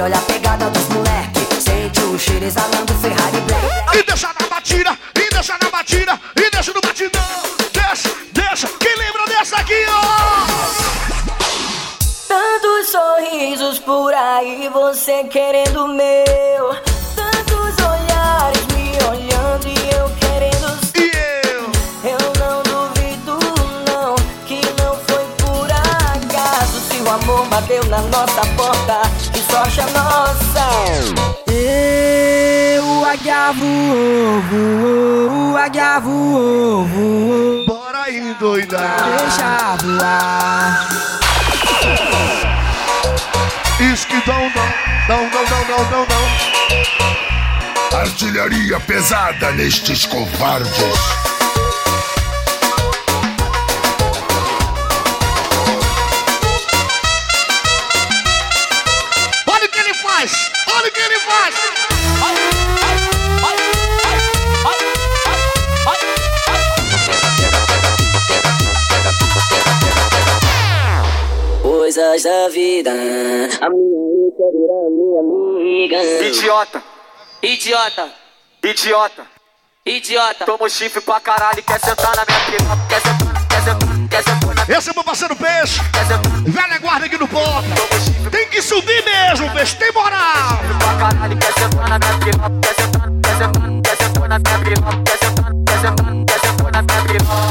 olha 0.00 0.18
a 0.18 0.22
pegada 0.22 0.70
dos 0.70 0.88
moleque. 0.88 1.40
Sente 1.60 2.00
o 2.00 2.18
cheiro 2.18 2.44
exalando 2.44 2.94
Ferrari 2.94 3.40
Black. 3.40 3.98
E 3.98 4.02
deixa 4.04 4.28
na 4.28 4.46
batida, 4.48 4.98
e 5.14 5.30
deixa 5.30 5.58
na 5.60 5.70
batida, 5.70 6.20
e 6.36 6.50
deixa 6.50 6.72
no 6.72 6.80
batidão. 6.80 7.22
Deixa, 7.72 8.10
deixa. 8.32 8.68
Quem 8.78 8.96
lembra 8.96 9.24
dessa 9.26 9.56
aqui, 9.56 9.84
ó? 9.88 10.00
Tantos 12.28 12.90
sorrisos 12.90 13.78
por 13.80 14.14
aí, 14.14 14.68
você 14.68 15.24
querendo 15.24 15.84
o 15.84 15.88
meu. 15.88 16.74
Tantos 17.16 17.84
olhares 17.84 18.66
me 18.74 18.92
olhando 19.08 19.66
e 19.66 19.90
eu 19.96 20.10
querendo 20.20 20.78
E 20.94 21.10
eu? 21.48 21.62
Eu 22.10 22.32
não 22.38 22.62
duvido, 22.62 23.38
não, 23.90 24.14
que 24.46 24.60
não 24.80 24.94
foi 25.08 25.24
por 25.38 25.70
acaso. 25.70 26.80
Se 26.88 27.00
o 27.02 27.10
amor 27.10 27.46
bateu 27.46 27.84
na 27.86 28.00
nossa 28.02 28.42
porta, 28.56 28.97
sorte 29.50 29.80
a 29.80 29.86
nossa. 29.86 30.68
Eu, 31.46 32.84
voou, 34.50 35.56
águia 35.56 35.98
voou, 36.00 36.84
voou. 36.86 37.64
Bora 37.66 38.02
aí, 38.04 38.34
doida. 38.38 38.78
Deixa 38.78 39.76
voar. 39.76 40.88
Esquidão, 43.92 44.50
não, 44.54 44.68
não, 45.08 45.30
não, 45.30 45.44
não, 45.44 45.64
não, 45.68 45.84
não, 45.90 46.06
não. 46.06 47.98
Artilharia 47.98 48.78
pesada 48.80 49.52
nestes 49.52 50.04
covardes. 50.06 51.37
Coisas 72.18 72.32
da 72.32 72.48
vida, 72.48 72.90
a 72.90 72.94
minha 72.94 74.32
quer 74.36 74.50
virar 74.50 74.90
minha 74.90 75.20
amiga. 75.20 76.26
Idiota, 76.26 76.82
Idiota, 77.40 78.08
idiota. 78.64 79.22
idiota. 79.86 80.44
Toma 80.44 80.68
chifre 80.68 81.00
pra 81.00 81.20
caralho 81.20 81.60
e 81.60 81.62
quer 81.62 81.78
sentar 81.78 82.16
na 82.16 82.24
minha 82.26 82.40
pica. 82.40 82.64
Quer 82.88 83.00
sentar, 83.00 83.46
quer 83.48 83.62
sentar, 83.62 84.08
quer 84.10 84.22
sentar 84.24 84.54
na 84.66 84.78
Esse 84.78 84.90
é 84.90 84.94
meu 84.94 85.04
parceiro 85.04 85.36
Peixe, 85.36 85.78
quer 85.92 86.06
sentar. 86.06 86.42
velha 86.42 86.78
guarda 86.80 87.06
aqui 87.06 87.16
no 87.18 87.28
chifre 87.28 88.30
Tem 88.32 88.48
que 88.48 88.62
subir 88.62 89.04
mesmo, 89.04 89.48
Peixe, 89.54 89.76
tem 89.76 89.92
moral. 89.92 90.58
pra 90.80 90.98
caralho 90.98 91.38
quer 91.38 91.52
sentar 91.52 91.88
na 91.88 91.98
minha 92.00 92.18
pica. 92.18 92.50
Quer 92.62 92.74
sentar, 92.82 93.08
quer 93.22 93.36
sentar, 93.38 93.82
quer 93.84 93.96
sentar 94.04 94.28
na 94.28 94.38
minha 94.40 94.58
pica. 94.58 95.02
Quer 95.04 95.18
sentar, 95.18 95.27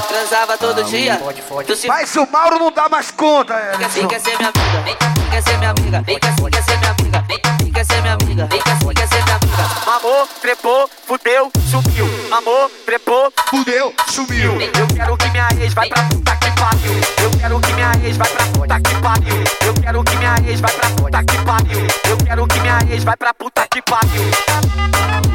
Transava 0.08 0.58
todo 0.58 0.84
dia. 0.84 1.20
Tu 1.65 1.76
se 1.76 1.88
Mas 1.88 2.15
o 2.15 2.26
Mauro 2.32 2.60
não 2.60 2.72
dá 2.72 2.88
mais 2.89 3.12
conta, 3.12 3.54
é. 3.54 3.78
Vem, 3.78 3.88
vem 3.89 4.08
quer 4.08 4.20
ser 4.20 4.38
minha 4.38 4.50
amiga, 4.50 4.82
vem, 4.84 4.98
vem 5.15 5.30
quer 5.30 5.43
ser 5.43 5.58
minha 5.58 5.70
amiga, 5.72 6.02
vem 6.02 6.20
quer, 6.20 6.36
vem 6.36 6.50
quer 6.50 6.63
ser 6.63 6.78
minha 6.78 6.91
amiga, 6.91 7.26
vem, 7.28 7.41
vem 7.62 7.72
quer 7.72 7.86
ser 7.86 8.02
minha 8.02 8.13
amiga, 8.13 8.48
vem 8.48 8.62
quer, 8.62 8.76
vem 8.78 8.93
quer 8.93 9.08
ser 9.08 9.24
minha 9.24 9.36
amiga. 9.36 9.91
Amor, 9.98 10.28
trepou, 10.41 10.89
fudeu, 11.06 11.52
subiu. 11.70 12.06
Amor, 12.32 12.72
trepou, 12.86 13.32
Fudeu, 13.50 13.93
sumiu. 14.10 14.60
Eu 14.60 14.88
quero 14.93 15.15
que 15.15 15.30
minha 15.30 15.48
ex 15.62 15.74
vai 15.74 15.88
pra 15.88 16.04
puta 16.04 16.36
que 16.36 16.52
pariu. 16.52 16.91
Eu 17.24 17.32
quero 17.39 17.60
que 17.62 17.74
minha 17.74 17.91
ex 18.04 18.17
vai 18.17 18.28
pra 18.30 18.46
puta 18.48 18.80
que 18.82 18.96
pariu. 19.02 19.43
Eu 19.65 19.74
quero 19.82 20.04
que 20.04 20.15
minha 20.17 20.36
ex 20.46 20.60
vai 20.60 20.74
pra 20.74 20.89
puta 20.89 21.24
que 21.24 21.46
pariu. 21.46 21.88
Eu 22.10 22.17
quero 22.17 22.48
que 22.48 22.60
minha 22.60 22.80
ex 22.91 23.04
vai 23.06 23.15
pra 23.15 23.34
puta 23.34 23.67
que 23.70 23.82
pariu. 23.82 25.27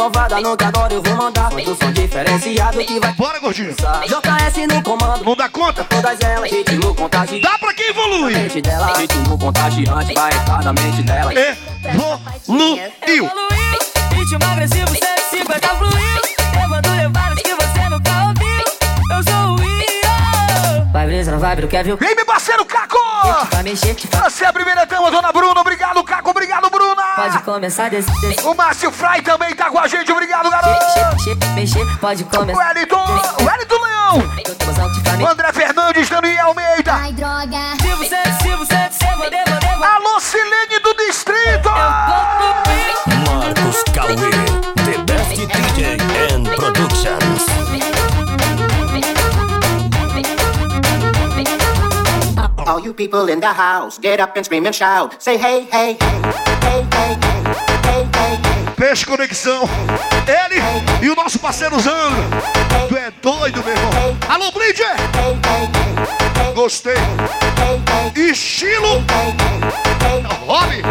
Malvada, 0.00 0.40
no 0.40 0.56
que 0.56 0.64
agora 0.64 0.94
eu 0.94 1.02
vou 1.02 1.14
mandar. 1.14 1.50
Quando 1.50 1.76
som 1.76 1.92
diferenciado 1.92 2.78
que 2.78 2.98
vai 2.98 3.12
Bora, 3.12 3.38
gordinho. 3.38 3.74
JS 3.74 4.74
no 4.74 4.82
comando. 4.82 5.24
Não 5.24 5.36
dá 5.36 5.48
conta? 5.48 5.84
Todas 5.84 6.18
elas, 6.20 6.50
ritmo 6.50 6.94
contagiante. 6.94 7.42
Dá 7.42 7.58
pra 7.58 7.74
quem 7.74 7.90
evolui. 7.90 8.32
mente 8.32 8.62
dela, 8.62 8.96
ritmo 8.96 9.38
contagiante 9.38 10.14
vai 10.14 10.32
entrar 10.32 10.62
na 10.64 10.72
mente 10.72 11.02
dela. 11.02 11.32
Evoluiu. 11.34 13.30
Ritmo 14.14 14.44
agressivo, 14.50 14.88
150 14.88 15.68
fluiu. 15.68 16.62
Eu 16.62 16.68
mando 16.68 16.90
levadas 16.90 17.42
que 17.42 17.54
você 17.54 17.88
nunca 17.90 18.10
ouviu. 18.24 18.64
Eu 19.10 19.22
sou 19.22 19.56
o 19.56 19.62
Io. 19.62 20.92
Vai 20.92 21.06
brisa, 21.06 21.30
não 21.30 21.38
vai, 21.38 21.56
não 21.56 21.68
quer 21.68 21.84
ver 21.84 21.92
o 21.92 21.96
Vem, 21.98 22.14
meu 22.14 22.24
parceiro 22.24 22.64
Caco. 22.64 22.96
Vai 23.50 23.62
mexer. 23.62 23.94
Você 23.94 24.44
é 24.44 24.48
a 24.48 24.52
primeira 24.52 24.86
dama, 24.86 25.10
dona 25.10 25.30
Bruna. 25.30 25.60
Obrigado, 25.60 26.02
Caco. 26.04 26.30
Obrigado, 26.30 26.70
Bruna. 26.70 26.99
Pode 27.20 27.42
começar 27.42 27.90
desse, 27.90 28.10
desse. 28.22 28.46
O 28.46 28.54
Márcio 28.54 28.90
Fry 28.90 29.20
também 29.22 29.54
tá 29.54 29.68
com 29.70 29.78
a 29.78 29.86
gente. 29.86 30.10
Obrigado, 30.10 30.48
garoto. 30.48 30.70
Mexer, 30.70 31.36
mexer, 31.36 31.54
mexer, 31.54 31.98
pode 31.98 32.22
O 32.22 32.26
começar. 32.26 32.58
Wellington. 32.58 33.04
O 33.40 33.44
Wellington 33.44 33.82
Leão. 33.82 34.18
O. 35.22 35.26
André 35.26 35.52
Fernandes, 35.52 36.08
Daniel 36.08 36.46
Almeida. 36.46 36.94
Ai, 36.94 37.12
droga. 37.12 37.76
Se 37.82 37.94
você, 37.94 38.16
se 38.42 38.56
você, 38.56 38.88
se 38.90 39.14
você, 39.16 39.49
All 52.70 52.78
you 52.78 52.94
people 52.94 53.28
in 53.28 53.40
the 53.40 53.52
house, 53.52 53.98
get 53.98 54.20
up 54.20 54.36
and 54.36 54.44
scream 54.44 54.64
and 54.64 54.72
shout. 54.72 55.20
Say 55.20 55.36
hey, 55.36 55.66
hey, 55.72 55.96
hey, 55.98 56.22
hey, 56.62 56.86
hey, 56.92 57.18
hey, 57.26 57.66
hey, 57.82 58.08
hey. 58.14 58.74
Peixe 58.76 59.04
Conexão. 59.04 59.68
Ele 60.24 60.62
e 61.04 61.10
o 61.10 61.16
nosso 61.16 61.40
parceiro 61.40 61.80
Zandro. 61.80 62.22
Tu 62.88 62.96
é 62.96 63.10
doido, 63.20 63.60
meu 63.64 63.74
irmão. 63.74 64.16
Alô, 64.28 64.52
Blind! 64.52 64.78
Gostei. 66.54 66.94
Estilo. 68.14 69.04
Rob. 70.46 70.82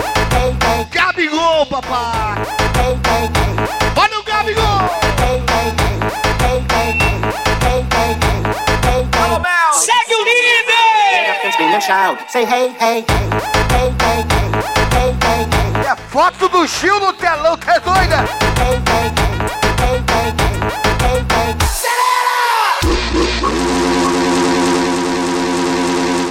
Gabigol, 0.92 1.66
papai. 1.68 2.44
Olha 3.96 4.20
o 4.20 4.24
Gabigol. 4.24 5.79
And 11.80 11.84
shout. 11.84 12.30
Say 12.30 12.46
hey, 12.46 12.70
hey, 12.70 13.06
hey, 13.08 13.30
hey, 13.72 13.96
hey, 14.02 14.24
hey, 14.94 15.16
hey, 15.24 15.48
hey. 15.54 15.92
É 15.92 15.96
foto 15.96 16.48
do 16.50 16.68
Gil 16.68 17.00
no 17.00 17.14
telão, 17.14 17.58
tá 17.58 17.80
doida? 17.80 18.26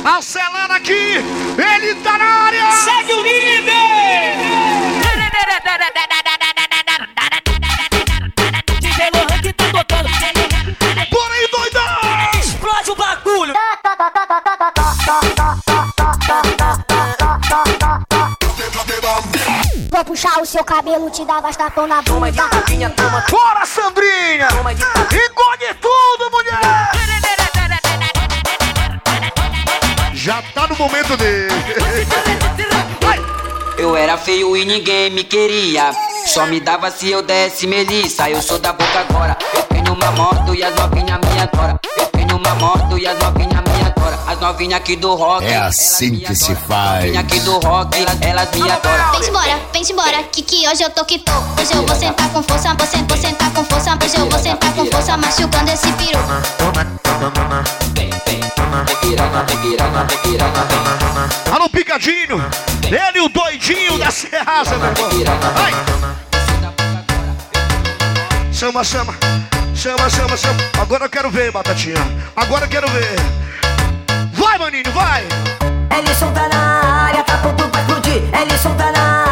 Acelera 0.05 0.75
aqui. 0.75 1.17
Ele 1.59 1.95
tá 2.03 2.19
na 2.19 2.25
área. 2.25 2.71
Segue 2.73 3.13
o 3.13 3.23
líder! 3.23 3.98
Puxar 20.19 20.43
o 20.43 20.45
seu 20.47 20.65
cabelo, 20.65 21.09
te 21.11 21.25
dar 21.25 21.41
bastapão 21.41 21.87
na 21.87 22.03
bunda. 22.03 22.43
Bora, 23.31 23.65
Sandrinha! 23.65 24.49
Engole 24.49 25.75
tudo, 25.81 26.31
mulher! 26.33 26.59
Já 30.13 30.43
tá 30.53 30.67
no 30.67 30.75
momento 30.75 31.17
dele. 31.17 31.49
Era 33.99 34.17
feio 34.17 34.57
e 34.57 34.65
ninguém 34.65 35.11
me 35.11 35.25
queria. 35.25 35.91
Só 36.25 36.47
me 36.47 36.61
dava 36.61 36.89
se 36.89 37.11
eu 37.11 37.21
desse 37.21 37.67
melissa. 37.67 38.31
Eu 38.31 38.41
sou 38.41 38.57
da 38.57 38.73
boca 38.73 39.01
agora. 39.01 39.37
Eu 39.53 39.63
tenho 39.65 39.93
uma 39.93 40.13
moto 40.13 40.55
e 40.55 40.63
as 40.63 40.73
novinhas 40.77 41.19
me 41.19 41.41
adoram. 41.41 41.81
Eu 41.99 42.07
tenho 42.07 42.37
uma 42.37 42.55
moto 42.55 42.97
e 42.97 43.09
as 43.09 43.19
novinhas 43.19 43.61
me 43.61 43.87
adoram. 43.87 44.19
As 44.29 44.39
novinhas 44.39 44.81
aqui 44.81 44.95
do 44.95 45.17
rock. 45.17 45.45
É 45.45 45.57
assim 45.57 46.17
que 46.21 46.33
se 46.37 46.55
faz. 46.55 47.07
novinhas 47.07 47.25
aqui 47.25 47.41
do 47.41 47.59
rock, 47.59 47.99
elas, 47.99 48.23
elas 48.23 48.51
me 48.53 48.71
adoram. 48.71 49.19
Vem 49.19 49.29
embora, 49.29 49.61
vem 49.73 49.83
embora, 49.91 50.23
que 50.31 50.43
que 50.43 50.69
hoje 50.69 50.85
eu 50.85 50.91
tô 50.91 51.05
que 51.05 51.19
tô. 51.19 51.33
Hoje 51.61 51.75
eu 51.75 51.85
vou 51.85 51.97
sentar 51.97 52.29
com 52.31 52.41
força, 52.45 52.75
vou 52.75 52.87
sentar, 52.87 53.09
vou 53.09 53.17
sentar 53.17 53.51
com 53.53 53.65
força. 53.65 53.99
Hoje 54.01 54.17
eu 54.17 54.31
vou 54.31 54.39
sentar 54.39 54.73
com 54.75 54.87
força, 54.87 55.17
machucando 55.17 55.73
esse 55.73 55.91
peru. 55.95 56.21
Alô, 61.53 61.69
Picadinho. 61.69 62.45
Ele, 62.85 63.21
o 63.21 63.29
doidinho 63.29 63.99
da 63.99 64.11
Serraça, 64.11 64.77
meu 64.77 64.89
irmão. 64.89 65.37
Vai. 65.55 65.73
Chama, 68.53 68.85
chama. 68.85 69.15
Chama, 69.75 70.11
chama, 70.11 70.37
chama. 70.37 70.59
Agora 70.81 71.05
eu 71.05 71.09
quero 71.09 71.31
ver, 71.31 71.53
Batatinha. 71.53 71.97
Agora 72.35 72.65
eu 72.65 72.69
quero 72.69 72.89
ver. 72.91 73.17
Vai, 74.33 74.59
maninho, 74.59 74.91
vai. 74.93 75.25
Ellison 75.97 76.33
tá 76.33 76.49
na 76.49 77.05
área, 77.05 77.23
tá 77.25 77.39
pronto 77.39 77.69
pra 77.69 77.81
explodir. 77.81 78.23
Ellison 78.35 78.75
tá 78.75 78.93
na 78.93 79.23
área, 79.23 79.28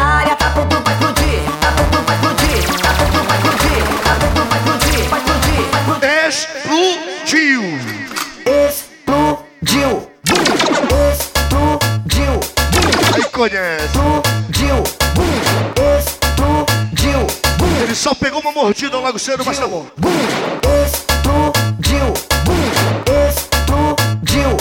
conhece. 13.37 13.85
Explodiu. 13.85 14.83
Explodiu. 15.99 17.27
Ele 17.83 17.95
só 17.95 18.15
pegou 18.15 18.41
uma 18.41 18.51
mordida 18.51 18.97
logo 18.97 19.19
cedo, 19.19 19.45
mas 19.45 19.59
tá 19.59 19.67
bom. 19.67 19.85
Explodiu. 20.83 22.13
Explodiu. 23.29 24.57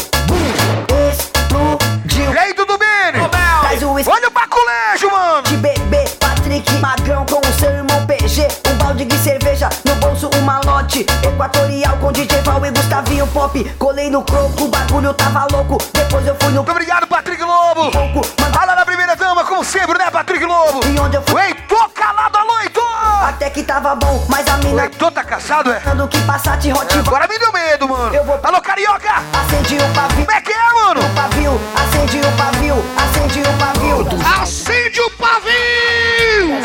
Explodiu. 1.08 2.32
E 2.34 2.38
aí, 2.38 2.52
tudo 2.52 2.76
bem? 2.76 2.86
Traz 3.30 3.82
o 3.82 3.88
Olha 3.88 4.28
o 4.28 4.30
baculejo, 4.30 5.10
mano! 5.10 5.42
De 5.42 5.56
bebê, 5.56 6.04
Patrick, 6.20 6.70
Magrão 6.74 7.24
com 7.24 7.40
o 7.40 7.52
seu 7.58 7.70
irmão 7.70 8.06
PG. 8.06 8.46
Um 8.70 8.76
balde 8.76 9.04
de 9.06 9.18
cerveja, 9.18 9.70
no 9.84 9.94
bolso 9.96 10.30
um 10.36 10.40
malote. 10.42 11.06
Equatorial 11.22 11.96
com 11.96 12.12
DJ 12.12 12.42
Val 12.42 12.64
e 12.66 12.70
Gustavinho 12.70 13.26
Pop. 13.28 13.64
Colei 13.78 14.10
no 14.10 14.22
croco, 14.22 14.64
o 14.64 14.68
bagulho 14.68 15.14
tava 15.14 15.46
louco. 15.50 15.78
Depois 15.92 16.26
eu 16.26 16.36
fui 16.38 16.52
no. 16.52 16.60
Obrigado, 16.60 17.06
Patrick 17.06 17.42
Lobo! 17.42 17.90
Sempre, 19.66 19.98
né, 19.98 20.10
Patrick 20.10 20.44
Lobo? 20.44 20.80
E 20.86 20.98
onde 21.00 21.16
eu 21.16 21.22
fui? 21.22 21.34
O 21.34 21.38
Heitor 21.44 21.88
calado, 21.90 22.38
alô, 22.38 22.58
Heitor! 22.60 22.84
Até 23.28 23.50
que 23.50 23.62
tava 23.62 23.94
bom, 23.94 24.24
mas 24.28 24.46
a 24.48 24.54
O 24.54 24.58
mina. 24.64 24.82
Heitor 24.84 25.10
tá 25.10 25.24
caçado, 25.24 25.72
é? 25.72 25.80
Do 25.80 26.06
que 26.08 26.18
Passat 26.22 26.64
Hot 26.72 26.98
Agora 26.98 27.26
me 27.28 27.38
deu 27.38 27.52
medo, 27.52 27.88
mano. 27.88 28.14
Eu 28.14 28.24
vou- 28.24 28.38
Alô, 28.42 28.60
carioca! 28.60 29.10
Acendi 29.44 29.76
o 29.76 29.94
pavio. 29.94 30.24
Como 30.26 30.36
é 30.36 30.40
que 30.40 30.52
é, 30.52 30.72
mano? 30.72 31.00
O 31.00 31.14
pavio, 31.14 31.60
acendi 31.74 32.18
o 32.20 32.32
pavio, 32.36 32.84
acendi 32.96 33.40
o 33.40 33.58
pavio. 33.58 34.06
Acende 34.42 35.00
o 35.00 35.10
pavio! 35.12 36.56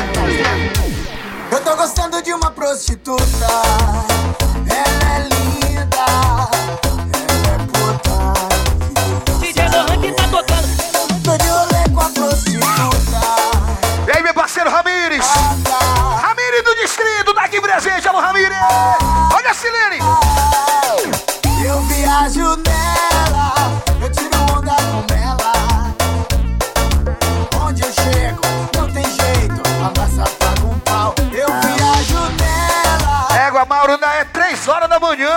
Eu 1.51 1.59
tô 1.61 1.75
gostando 1.75 2.21
de 2.21 2.33
uma 2.33 2.51
prostituta. 2.51 3.47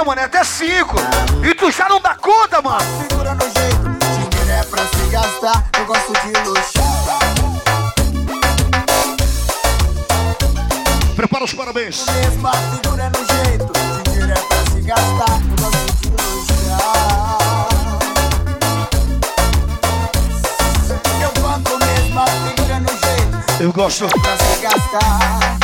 Mano, 0.05 0.21
é 0.21 0.25
até 0.25 0.45
5. 0.45 0.95
E 1.43 1.55
tu 1.55 1.71
já 1.71 1.89
não 1.89 2.01
dá 2.01 2.15
conta, 2.15 2.61
mano. 2.61 2.81
Segura 3.09 3.35
no 3.35 3.41
jeito. 3.41 3.89
Dinheiro 4.31 4.51
é 4.51 4.63
pra 4.65 4.83
se 4.87 5.09
gastar. 5.11 5.65
Eu 5.79 5.87
gosto 5.87 6.13
de 6.13 6.33
luxo. 6.49 6.73
Prepara 11.17 11.45
os 11.45 11.55
parabéns. 11.55 12.05
Mesma 12.07 12.53
figura 12.53 13.11
no 13.11 13.25
jeito. 13.25 13.73
Dinheiro 14.11 14.33
é 14.33 14.35
pra 14.35 14.59
se 14.73 14.81
gastar. 14.83 15.41
Eu 15.41 15.57
gosto 15.63 15.93
de 16.01 16.09
luxar. 16.11 17.39
Eu 21.23 21.43
banco 21.43 21.79
mesma 21.85 22.27
figura 22.27 22.81
no 22.81 22.89
jeito. 22.89 23.63
Eu 23.63 23.73
gosto. 23.73 24.09
Pra 24.09 24.37
se 24.37 24.61
gastar. 24.61 25.59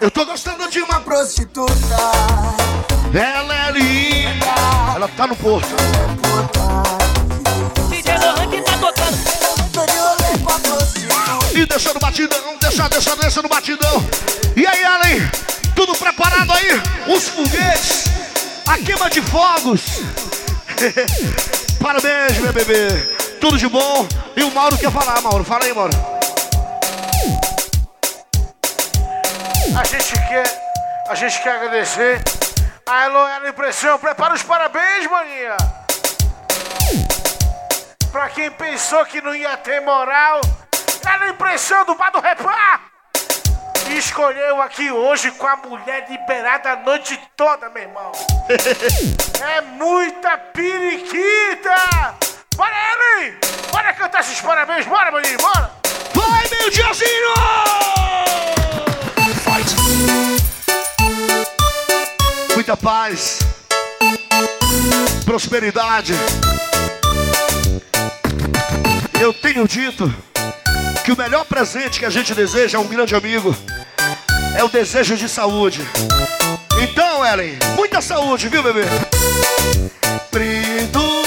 Eu 0.00 0.10
tô 0.10 0.26
gostando 0.26 0.68
de 0.68 0.80
uma. 0.80 0.96
Prostituta. 1.00 2.65
Ela 3.18 3.68
é 3.68 3.72
linda. 3.72 4.46
Ela 4.94 5.08
tá 5.08 5.26
no 5.26 5.34
porto. 5.36 5.74
DJ 7.88 8.18
Lohan 8.18 8.50
que 8.50 8.60
tá 8.60 8.72
tocando. 8.76 9.16
E 11.54 11.64
deixa 11.64 11.94
no 11.94 12.00
batidão, 12.00 12.58
deixa, 12.60 12.88
deixa, 12.90 13.16
deixa 13.16 13.40
no 13.40 13.48
batidão. 13.48 14.04
E 14.54 14.66
aí, 14.66 14.84
Allen? 14.84 15.30
Tudo 15.74 15.96
preparado 15.96 16.52
aí? 16.52 16.82
Os 17.06 17.28
foguetes, 17.28 18.04
a 18.66 18.76
queima 18.76 19.08
de 19.08 19.22
fogos. 19.22 19.80
Parabéns, 21.80 22.38
meu 22.38 22.52
bebê. 22.52 22.88
Tudo 23.40 23.56
de 23.56 23.66
bom. 23.66 24.06
E 24.36 24.42
o 24.42 24.50
Mauro 24.52 24.76
quer 24.76 24.92
falar, 24.92 25.22
Mauro. 25.22 25.42
Fala 25.42 25.64
aí, 25.64 25.72
Mauro. 25.72 25.94
A 29.74 29.84
gente 29.84 30.12
quer, 30.28 31.06
a 31.08 31.14
gente 31.14 31.42
quer 31.42 31.56
agradecer 31.56 32.20
a 32.86 33.06
Eloela 33.06 33.48
Impressão. 33.48 33.98
Prepara 33.98 34.34
os 34.34 34.42
parabéns, 34.42 35.10
maninha. 35.10 35.56
Pra 38.12 38.28
quem 38.30 38.50
pensou 38.52 39.04
que 39.04 39.20
não 39.20 39.34
ia 39.34 39.56
ter 39.58 39.80
moral, 39.80 40.40
ela 41.04 41.28
Impressão 41.28 41.84
do 41.84 41.94
Bar 41.94 42.10
do 42.10 42.20
Repá. 42.20 42.80
Escolheu 43.90 44.60
aqui 44.62 44.90
hoje 44.90 45.30
com 45.32 45.46
a 45.46 45.56
mulher 45.56 46.06
liberada 46.08 46.72
a 46.72 46.76
noite 46.76 47.18
toda, 47.36 47.68
meu 47.70 47.82
irmão. 47.82 48.12
É 49.38 49.60
muita 49.60 50.38
periquita. 50.38 51.74
Bora, 52.56 52.74
Ellen! 52.74 53.36
Bora 53.70 53.92
cantar 53.92 54.20
esses 54.20 54.40
parabéns, 54.40 54.86
bora, 54.86 55.10
maninho, 55.10 55.36
bora! 55.38 55.70
Vai, 56.14 56.48
meu 56.48 56.70
diazinho! 56.70 57.34
Muita 62.66 62.82
paz, 62.82 63.38
prosperidade. 65.24 66.12
Eu 69.20 69.32
tenho 69.32 69.68
dito 69.68 70.12
que 71.04 71.12
o 71.12 71.16
melhor 71.16 71.44
presente 71.44 72.00
que 72.00 72.04
a 72.04 72.10
gente 72.10 72.34
deseja 72.34 72.78
a 72.78 72.80
um 72.80 72.88
grande 72.88 73.14
amigo 73.14 73.56
é 74.58 74.64
o 74.64 74.68
desejo 74.68 75.16
de 75.16 75.28
saúde. 75.28 75.80
Então, 76.82 77.24
Ellen, 77.24 77.56
muita 77.76 78.00
saúde, 78.00 78.48
viu, 78.48 78.64
bebê? 78.64 78.82
Brindo 80.32 81.22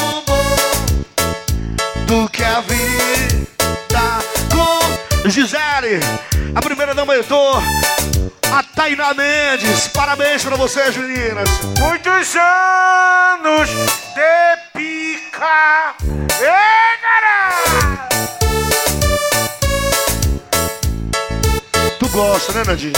do 2.06 2.28
que 2.28 2.44
a 2.44 2.60
vida 2.60 4.20
com 4.52 5.30
Gisele, 5.30 6.02
a 6.56 6.62
primeira 6.62 6.94
dama 6.94 7.16
Heitor, 7.16 7.62
a 8.52 8.64
Tainá 8.64 9.14
Mendes. 9.14 9.88
Parabéns 9.90 10.44
pra 10.44 10.56
vocês, 10.56 10.96
meninas. 10.98 11.50
Muitos 11.80 12.36
anos 12.36 13.70
de 13.70 14.58
pica! 14.74 15.96
Ei, 16.42 16.98
cara! 17.02 18.10
Tu 22.00 22.08
gosta, 22.10 22.54
né, 22.54 22.64
Nadine? 22.66 22.94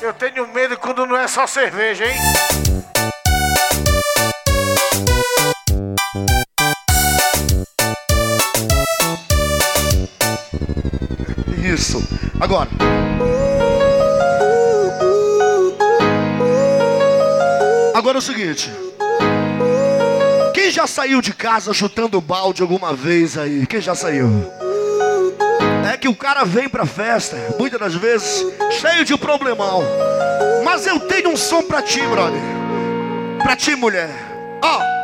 Eu 0.00 0.12
tenho 0.12 0.46
medo 0.48 0.76
quando 0.78 1.04
não 1.06 1.16
é 1.16 1.26
só 1.26 1.46
cerveja, 1.46 2.04
hein? 2.04 2.16
Isso. 11.76 12.02
Agora. 12.40 12.70
Agora 17.94 18.16
é 18.16 18.18
o 18.18 18.22
seguinte. 18.22 18.72
Quem 20.54 20.70
já 20.70 20.86
saiu 20.86 21.20
de 21.20 21.34
casa 21.34 21.74
chutando 21.74 22.18
balde 22.18 22.62
alguma 22.62 22.94
vez 22.94 23.36
aí? 23.36 23.66
Quem 23.66 23.78
já 23.82 23.94
saiu? 23.94 24.50
É 25.92 25.98
que 25.98 26.08
o 26.08 26.16
cara 26.16 26.44
vem 26.44 26.66
pra 26.66 26.86
festa, 26.86 27.36
muitas 27.58 27.78
das 27.78 27.94
vezes, 27.94 28.46
cheio 28.80 29.04
de 29.04 29.14
problemão. 29.18 29.82
Mas 30.64 30.86
eu 30.86 30.98
tenho 31.00 31.28
um 31.28 31.36
som 31.36 31.62
pra 31.62 31.82
ti, 31.82 32.00
brother. 32.06 32.40
Pra 33.42 33.54
ti, 33.54 33.76
mulher. 33.76 34.08
Ó. 34.62 34.95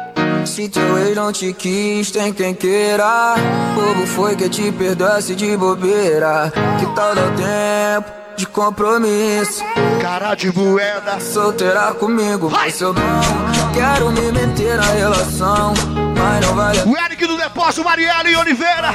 Se 0.44 0.68
teu 0.68 0.98
ex 0.98 1.16
não 1.16 1.32
te 1.32 1.52
quis, 1.52 2.10
tem 2.10 2.32
quem 2.32 2.54
queira. 2.54 3.34
Bobo 3.74 4.06
foi 4.06 4.36
que 4.36 4.48
te 4.48 4.70
perdoasse 4.72 5.34
de 5.34 5.56
bobeira. 5.56 6.52
Que 6.78 6.86
tal 6.94 7.14
dar 7.14 7.30
tempo 7.34 8.12
de 8.36 8.46
compromisso? 8.46 9.62
Cara 10.00 10.34
de 10.34 10.52
moeda. 10.56 11.20
Solteira 11.20 11.94
comigo, 11.94 12.50
mas 12.50 12.80
eu 12.80 12.92
não 12.92 13.72
quero 13.72 14.10
me 14.10 14.32
meter 14.32 14.76
na 14.76 14.82
relação. 14.82 15.74
Mas 16.18 16.46
não 16.46 16.54
vale 16.54 16.78
O 16.82 16.96
Eric 16.96 17.26
do 17.26 17.36
Depósito, 17.36 17.84
Marielle 17.84 18.36
Oliveira. 18.36 18.92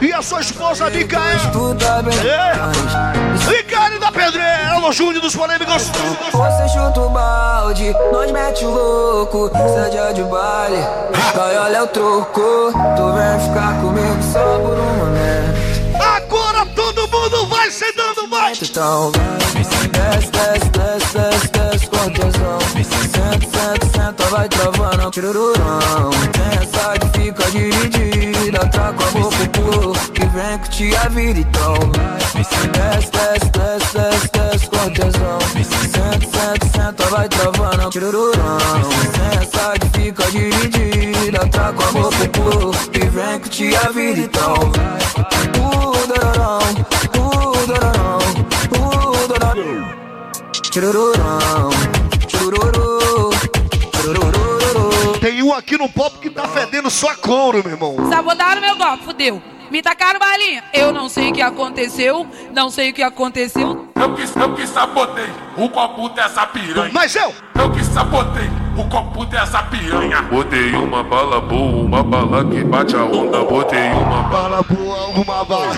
E 0.00 0.12
a 0.12 0.22
sua 0.22 0.40
esposa, 0.40 0.88
Micael. 0.88 1.38
Tu 1.52 1.74
tá 1.74 2.02
bem 2.02 2.14
É. 2.26 3.50
Micael 3.50 4.00
da 4.00 4.10
Pedreira, 4.10 4.74
Alô 4.74 4.92
Júnior 4.92 5.20
dos 5.20 5.36
Polêmicos. 5.36 5.90
Você 6.32 6.68
nós 8.12 8.30
mete 8.30 8.66
o 8.66 8.70
louco, 8.70 9.50
cê 9.50 9.96
é 9.96 10.12
de 10.12 10.22
baile. 10.24 10.76
Vai, 11.34 11.56
olha 11.56 11.84
o 11.84 11.86
troco, 11.86 12.72
tu 12.96 13.12
vem 13.12 13.48
ficar 13.48 13.80
comigo 13.80 14.22
só 14.32 14.58
por 14.58 14.78
um 14.78 14.92
momento. 14.98 15.60
Agora 16.16 16.66
todo 16.74 17.08
mundo 17.08 17.46
vai 17.46 17.70
sentando 17.70 18.28
mais. 18.28 18.60
Então 18.60 19.10
vai, 19.12 19.62
desce, 19.88 20.30
desce, 20.30 20.68
desce, 20.70 21.48
desce 21.48 21.69
com 22.00 22.10
tesão. 22.10 22.58
Senta, 22.70 23.86
senta, 23.92 24.24
vai 24.30 24.48
travando, 24.48 25.10
tirururão. 25.10 26.10
Tem 26.32 26.62
essa 26.62 26.98
que 26.98 27.18
fica 27.18 27.50
dividida, 27.50 28.58
tá 28.68 28.92
com 28.92 29.04
a 29.04 29.10
boca 29.20 29.48
pro 29.52 29.92
que 30.12 30.24
vem 30.26 30.58
que 30.58 30.70
te 30.70 30.96
a 30.96 31.08
vida. 31.08 31.40
Então 31.40 31.74
desce, 32.32 32.68
desce, 32.68 33.10
desce, 33.50 33.92
desce, 33.92 34.30
desce 34.32 34.66
com 34.66 34.90
tesão. 34.90 35.38
Senta, 35.90 36.66
senta, 36.74 37.06
vai 37.10 37.28
travando, 37.28 37.90
tirururão. 37.90 38.58
Tem 39.12 39.42
essa 39.42 39.74
que 39.78 40.00
fica 40.00 40.30
dividida, 40.30 41.46
tá 41.48 41.72
com 41.72 41.82
a 41.82 41.92
boca 41.92 42.28
pro 42.28 42.70
que 42.90 43.06
vem 43.10 43.40
que 43.40 43.48
te 43.50 43.76
a 43.76 43.90
vida. 43.90 44.20
Então 44.20 44.54
vai, 44.54 45.00
uh, 45.58 46.00
dororão, 47.12 48.19
Tem 55.20 55.42
um 55.42 55.52
aqui 55.52 55.76
no 55.76 55.88
pop 55.88 56.16
que 56.18 56.30
tá 56.30 56.46
fedendo 56.46 56.88
só 56.88 57.12
couro, 57.16 57.60
meu 57.64 57.72
irmão. 57.72 57.96
Sabotaram 58.08 58.60
meu 58.60 58.76
golpe, 58.76 59.04
fudeu. 59.04 59.42
Me 59.68 59.82
tacaram 59.82 60.20
balinha. 60.20 60.62
Eu 60.72 60.92
não 60.92 61.08
sei 61.08 61.30
o 61.30 61.32
que 61.32 61.42
aconteceu, 61.42 62.24
não 62.52 62.70
sei 62.70 62.90
o 62.90 62.92
que 62.92 63.02
aconteceu. 63.02 63.88
Eu 63.96 64.14
que, 64.14 64.22
eu 64.22 64.54
que 64.54 64.66
sabotei 64.66 65.28
o 65.56 65.68
copo 65.68 66.08
dessa 66.10 66.46
piranha. 66.46 66.90
Mas 66.92 67.16
eu? 67.16 67.34
Eu 67.56 67.70
que 67.72 67.84
sabotei 67.84 68.48
o 68.76 68.88
copo 68.88 69.24
dessa 69.26 69.62
piranha. 69.64 70.22
Botei 70.22 70.72
uma 70.72 71.02
bala 71.02 71.40
boa, 71.40 71.84
uma 71.84 72.02
bala 72.02 72.44
que 72.44 72.62
bate 72.64 72.94
a 72.94 73.04
onda. 73.04 73.44
Botei 73.44 73.90
uma 73.90 74.22
bala 74.22 74.62
boa, 74.62 75.06
uma 75.08 75.44
bala. 75.44 75.74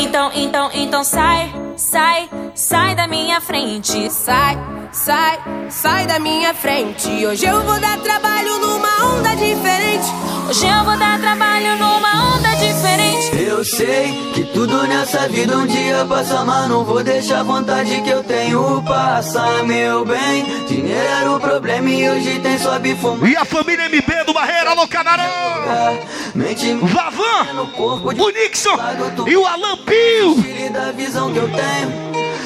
Então, 0.00 0.30
então, 0.34 0.70
então 0.72 1.04
sai, 1.04 1.52
sai, 1.76 2.30
sai 2.54 2.94
da 2.94 3.06
minha 3.06 3.38
frente. 3.38 4.10
Sai, 4.10 4.56
sai, 4.90 5.38
sai 5.68 6.06
da 6.06 6.18
minha 6.18 6.54
frente. 6.54 7.26
Hoje 7.26 7.44
eu 7.44 7.62
vou 7.62 7.78
dar 7.78 7.98
trabalho 7.98 8.58
numa 8.58 9.14
onda 9.14 9.36
diferente. 9.36 10.06
Hoje 10.48 10.66
eu 10.66 10.84
vou 10.84 10.98
dar 10.98 11.20
trabalho 11.20 11.76
numa 11.76 12.34
onda 12.34 12.48
diferente. 12.56 13.42
Eu 13.46 13.62
sei 13.62 14.32
que 14.32 14.44
tudo 14.44 14.86
nessa 14.86 15.28
vida 15.28 15.54
um 15.54 15.66
dia 15.66 16.06
passa, 16.08 16.46
mas 16.46 16.66
não 16.66 16.82
vou 16.82 17.04
deixar 17.04 17.40
a 17.40 17.42
vontade 17.42 18.00
que 18.00 18.08
eu 18.08 18.24
tenho 18.24 18.82
passar, 18.82 19.62
meu 19.64 20.06
bem. 20.06 20.44
Dinheiro 20.66 20.98
era 20.98 21.30
o 21.30 21.38
problema 21.38 21.90
e 21.90 22.08
hoje 22.08 22.40
tem 22.40 22.58
só 22.58 22.78
bifuma. 22.78 23.28
E 23.28 23.36
a 23.36 23.44
família 23.44 23.84
MB 23.86 24.24
do 24.24 24.32
Barreira, 24.32 24.70
Camarão. 24.88 25.24
Mente 26.34 26.74
Vavan, 26.74 27.68
o 27.76 28.30
Nixon 28.30 28.78
e 29.26 29.36
o 29.36 29.46
Alan 29.46 29.76
Pio. 29.90 30.36
da 30.72 30.92
visão 30.92 31.32
que 31.32 31.38
eu 31.38 31.48
tenho. 31.48 31.90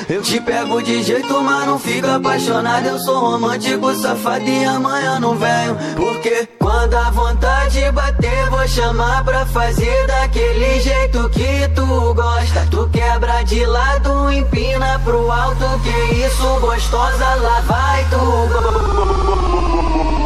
Eu 0.08 0.22
te 0.22 0.40
pego 0.40 0.80
de 0.82 1.02
jeito, 1.02 1.42
mas 1.42 1.66
não 1.66 1.78
fico 1.78 2.06
apaixonado. 2.06 2.86
Eu 2.86 2.98
sou 2.98 3.20
romântico, 3.20 3.94
safado 3.96 4.48
e 4.48 4.64
amanhã 4.64 5.20
não 5.20 5.36
venho. 5.36 5.76
Porque 5.94 6.48
quando 6.58 6.94
a 6.94 7.10
vontade 7.10 7.92
bater, 7.92 8.48
vou 8.48 8.66
chamar 8.66 9.22
pra 9.24 9.44
fazer 9.44 10.06
daquele 10.06 10.80
jeito 10.80 11.28
que 11.28 11.68
tu 11.74 12.14
gosta. 12.14 12.66
Tu 12.70 12.88
quebra 12.90 13.42
de 13.42 13.66
lado, 13.66 14.32
empina 14.32 14.98
pro 15.04 15.30
alto. 15.30 15.66
Que 15.82 16.14
isso, 16.24 16.60
gostosa, 16.60 17.34
lá 17.34 17.60
vai 17.60 18.06
tu. 18.08 20.23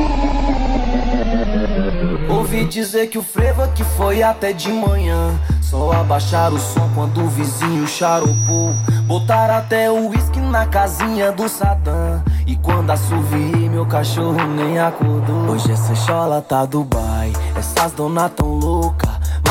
Ouvi 2.29 2.65
dizer 2.67 3.09
que 3.09 3.19
o 3.19 3.23
frevo 3.23 3.67
que 3.73 3.83
foi 3.83 4.23
até 4.23 4.53
de 4.53 4.71
manhã. 4.71 5.39
Só 5.63 5.93
abaixar 5.93 6.53
o 6.53 6.59
som 6.59 6.89
quando 6.95 7.23
o 7.23 7.29
vizinho 7.29 7.87
charopou. 7.87 8.73
Botar 9.07 9.51
até 9.51 9.91
o 9.91 10.09
uísque 10.09 10.41
na 10.41 10.67
casinha 10.67 11.33
do 11.33 11.49
Sadam. 11.49 12.23
E 12.47 12.57
quando 12.57 12.91
assoviei, 12.91 13.69
meu 13.69 13.85
cachorro 13.87 14.47
nem 14.47 14.79
acordou. 14.79 15.51
Hoje 15.51 15.71
essa 15.73 15.95
chola 15.95 16.41
tá 16.41 16.65
Dubai. 16.65 17.33
Essas 17.57 17.93
dona 17.93 18.29
tão 18.29 18.49
louca. 18.49 18.88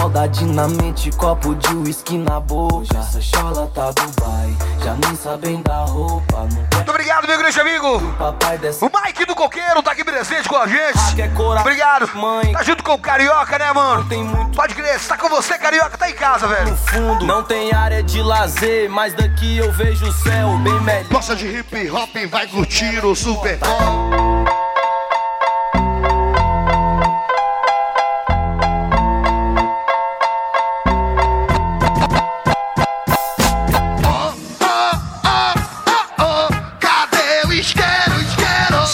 Maldade 0.08 0.46
na 0.46 0.70
mente, 0.70 1.12
copo 1.12 1.54
de 1.54 1.68
uísque 1.76 2.18
na 2.18 2.40
boca. 2.40 2.98
Essa 2.98 3.20
chola 3.20 3.70
tá 3.76 3.92
Dubai. 3.92 4.56
Já 4.82 4.94
nem 5.06 5.18
sabem 5.18 5.62
da 5.62 5.84
roupa. 5.84 6.48
Muito 6.74 6.90
obrigado, 6.90 7.28
meu 7.28 7.38
grande 7.38 7.60
amigo. 7.60 7.98
O 7.98 9.02
Mike 9.06 9.26
do 9.26 9.36
Coqueiro 9.36 9.84
tá 9.84 9.92
aqui 9.92 10.06
presente 10.06 10.48
com 10.48 10.56
a 10.56 10.66
gente. 10.66 11.30
cora- 11.36 11.60
Obrigado. 11.60 12.10
Mãe. 12.16 12.54
Tá 12.54 12.64
junto 12.64 12.86
com 12.86 12.94
o 12.94 12.98
Carioca, 12.98 13.60
né, 13.60 13.74
mano? 13.74 14.08
Pode 14.56 14.76
crer, 14.76 14.98
se 14.98 15.10
tá 15.10 15.18
com 15.18 15.28
você, 15.28 15.58
Carioca, 15.58 15.98
tá 15.98 16.10
em 16.10 16.14
casa, 16.16 16.48
velho. 16.48 16.74
fundo. 16.78 17.26
Não 17.26 17.44
tem 17.44 17.74
área 17.74 18.02
de 18.02 18.22
lazer, 18.22 18.90
mas 18.90 19.14
daqui 19.14 19.58
eu 19.58 19.74
vejo 19.74 20.06
o 20.08 20.14
céu 20.14 20.58
bem 20.60 20.80
melhor. 20.84 21.04
Gosta 21.12 21.36
de 21.36 21.48
hip 21.48 21.92
hop, 21.92 22.16
vai 22.32 22.48
curtir 22.48 23.06
o 23.06 23.14
Super 23.14 23.58
Bowl. 23.58 24.37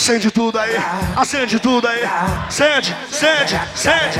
O? 0.03 0.05
Acende 0.05 0.29
tudo 0.31 0.59
aí, 0.59 0.75
acende 1.15 1.59
tudo 1.59 1.87
aí. 1.87 2.03
Acende, 2.45 2.93
acende, 3.09 3.55
acende. 3.55 4.19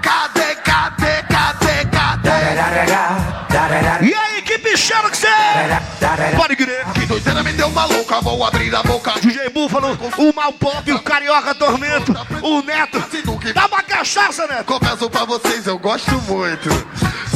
Cadê, 0.00 0.54
cadê, 0.62 1.22
cadê, 1.24 1.84
cadê? 1.86 3.13
E 4.74 4.76
aí, 4.76 5.10
que 5.10 5.16
você 5.16 5.28
é? 5.28 6.36
Pode 6.36 6.56
crer. 6.56 6.84
Que 6.94 7.06
doideira 7.06 7.44
me 7.44 7.52
deu 7.52 7.68
uma 7.68 7.84
louca, 7.84 8.20
vou 8.20 8.44
abrir 8.44 8.74
a 8.74 8.82
boca. 8.82 9.12
DJ 9.20 9.48
Búfalo, 9.50 9.96
o 10.18 10.34
Malpop, 10.34 10.90
o 10.90 10.98
Carioca 11.00 11.54
Tormento, 11.54 12.12
o 12.42 12.60
Neto. 12.60 13.00
Dá 13.54 13.66
uma 13.66 13.82
cachaça, 13.84 14.48
Neto. 14.48 14.64
Confesso 14.64 15.08
pra 15.08 15.24
vocês, 15.24 15.68
eu 15.68 15.78
gosto 15.78 16.20
muito. 16.22 16.68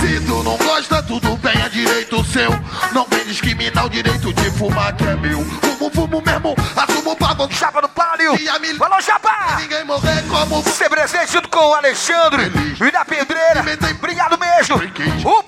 Se 0.01 0.21
tu 0.27 0.43
não 0.43 0.57
gosta, 0.57 1.01
tudo 1.05 1.37
bem, 1.37 1.55
é 1.65 1.69
direito 1.69 2.25
seu. 2.25 2.51
Não 2.93 3.07
vem 3.09 3.25
discriminar 3.25 3.87
o 3.87 3.89
direito 3.89 4.33
de 4.33 4.51
fumar 4.51 4.97
que 4.97 5.05
é 5.05 5.15
meu. 5.15 5.45
Fumo, 5.45 5.91
fumo 5.93 6.23
mesmo, 6.27 6.57
assumo 6.75 7.17
você. 7.17 7.55
Chapa 7.55 7.83
do 7.83 7.89
Palio. 7.89 8.37
E 8.41 8.49
a 8.49 8.59
mil... 8.59 8.77
Falou, 8.77 9.01
Chapa. 9.01 9.59
Ninguém 9.61 9.85
morrer 9.85 10.25
como 10.29 10.61
Ser 10.65 10.89
presente 10.91 11.33
junto 11.33 11.49
com 11.49 11.61
o 11.61 11.75
Alexandre 11.75 12.51
e 12.81 12.91
da 12.91 13.05
Pedreira. 13.05 13.65
Obrigado 13.97 14.37
mesmo. 14.39 14.77
O 14.77 15.43
também 15.43 15.48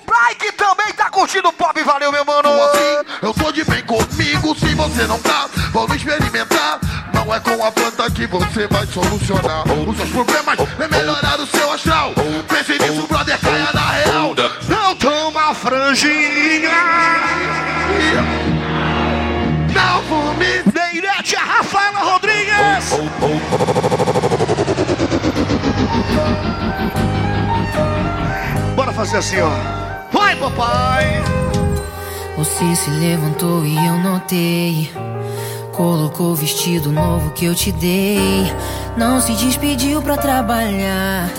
curtindo 1.21 1.49
o 1.49 1.53
pop. 1.53 1.83
Valeu, 1.83 2.11
meu 2.11 2.25
mano. 2.25 2.49
assim. 2.49 3.05
Eu 3.21 3.33
tô 3.33 3.51
de 3.51 3.63
bem 3.63 3.83
comigo, 3.83 4.55
se 4.55 4.73
você 4.73 5.05
não 5.05 5.19
tá, 5.19 5.47
vamos 5.71 5.95
experimentar. 5.95 6.79
Não 7.13 7.33
é 7.33 7.39
com 7.39 7.63
a 7.63 7.71
planta 7.71 8.09
que 8.09 8.25
você 8.25 8.67
vai 8.67 8.87
solucionar 8.87 9.63
os 9.87 9.97
seus 9.97 10.09
problemas, 10.09 10.57
é 10.79 10.87
melhorar 10.87 11.39
o 11.39 11.45
seu 11.45 11.71
astral. 11.71 12.13
Pense 12.47 12.71
nisso, 12.79 13.05
brother, 13.07 13.39
caia 13.39 13.69
na 13.71 13.89
real. 13.91 14.35
Não 14.67 14.95
toma 14.95 15.53
franjinha. 15.53 16.71
Não 19.75 20.03
fume. 20.03 20.63
Neirete, 20.73 21.35
a 21.35 21.43
Rafaela 21.43 21.99
Rodrigues. 21.99 22.51
Bora 28.75 28.91
fazer 28.93 29.17
assim, 29.17 29.39
ó. 29.41 29.90
Vai, 30.11 30.35
papai. 30.35 31.23
Você 32.37 32.75
se 32.75 32.89
levantou 32.89 33.65
e 33.65 33.75
eu 33.75 33.97
notei. 33.99 34.91
Colocou 35.73 36.31
o 36.31 36.35
vestido 36.35 36.91
novo 36.91 37.31
que 37.31 37.45
eu 37.45 37.55
te 37.55 37.71
dei. 37.71 38.51
Não 38.97 39.21
se 39.21 39.33
despediu 39.33 40.01
pra 40.01 40.17
trabalhar. 40.17 41.29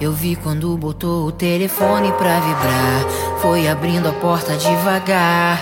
Eu 0.00 0.12
vi 0.12 0.36
quando 0.36 0.76
botou 0.76 1.26
o 1.26 1.32
telefone 1.32 2.12
pra 2.12 2.40
vibrar. 2.40 3.04
Foi 3.40 3.68
abrindo 3.68 4.08
a 4.08 4.12
porta 4.12 4.56
devagar. 4.56 5.58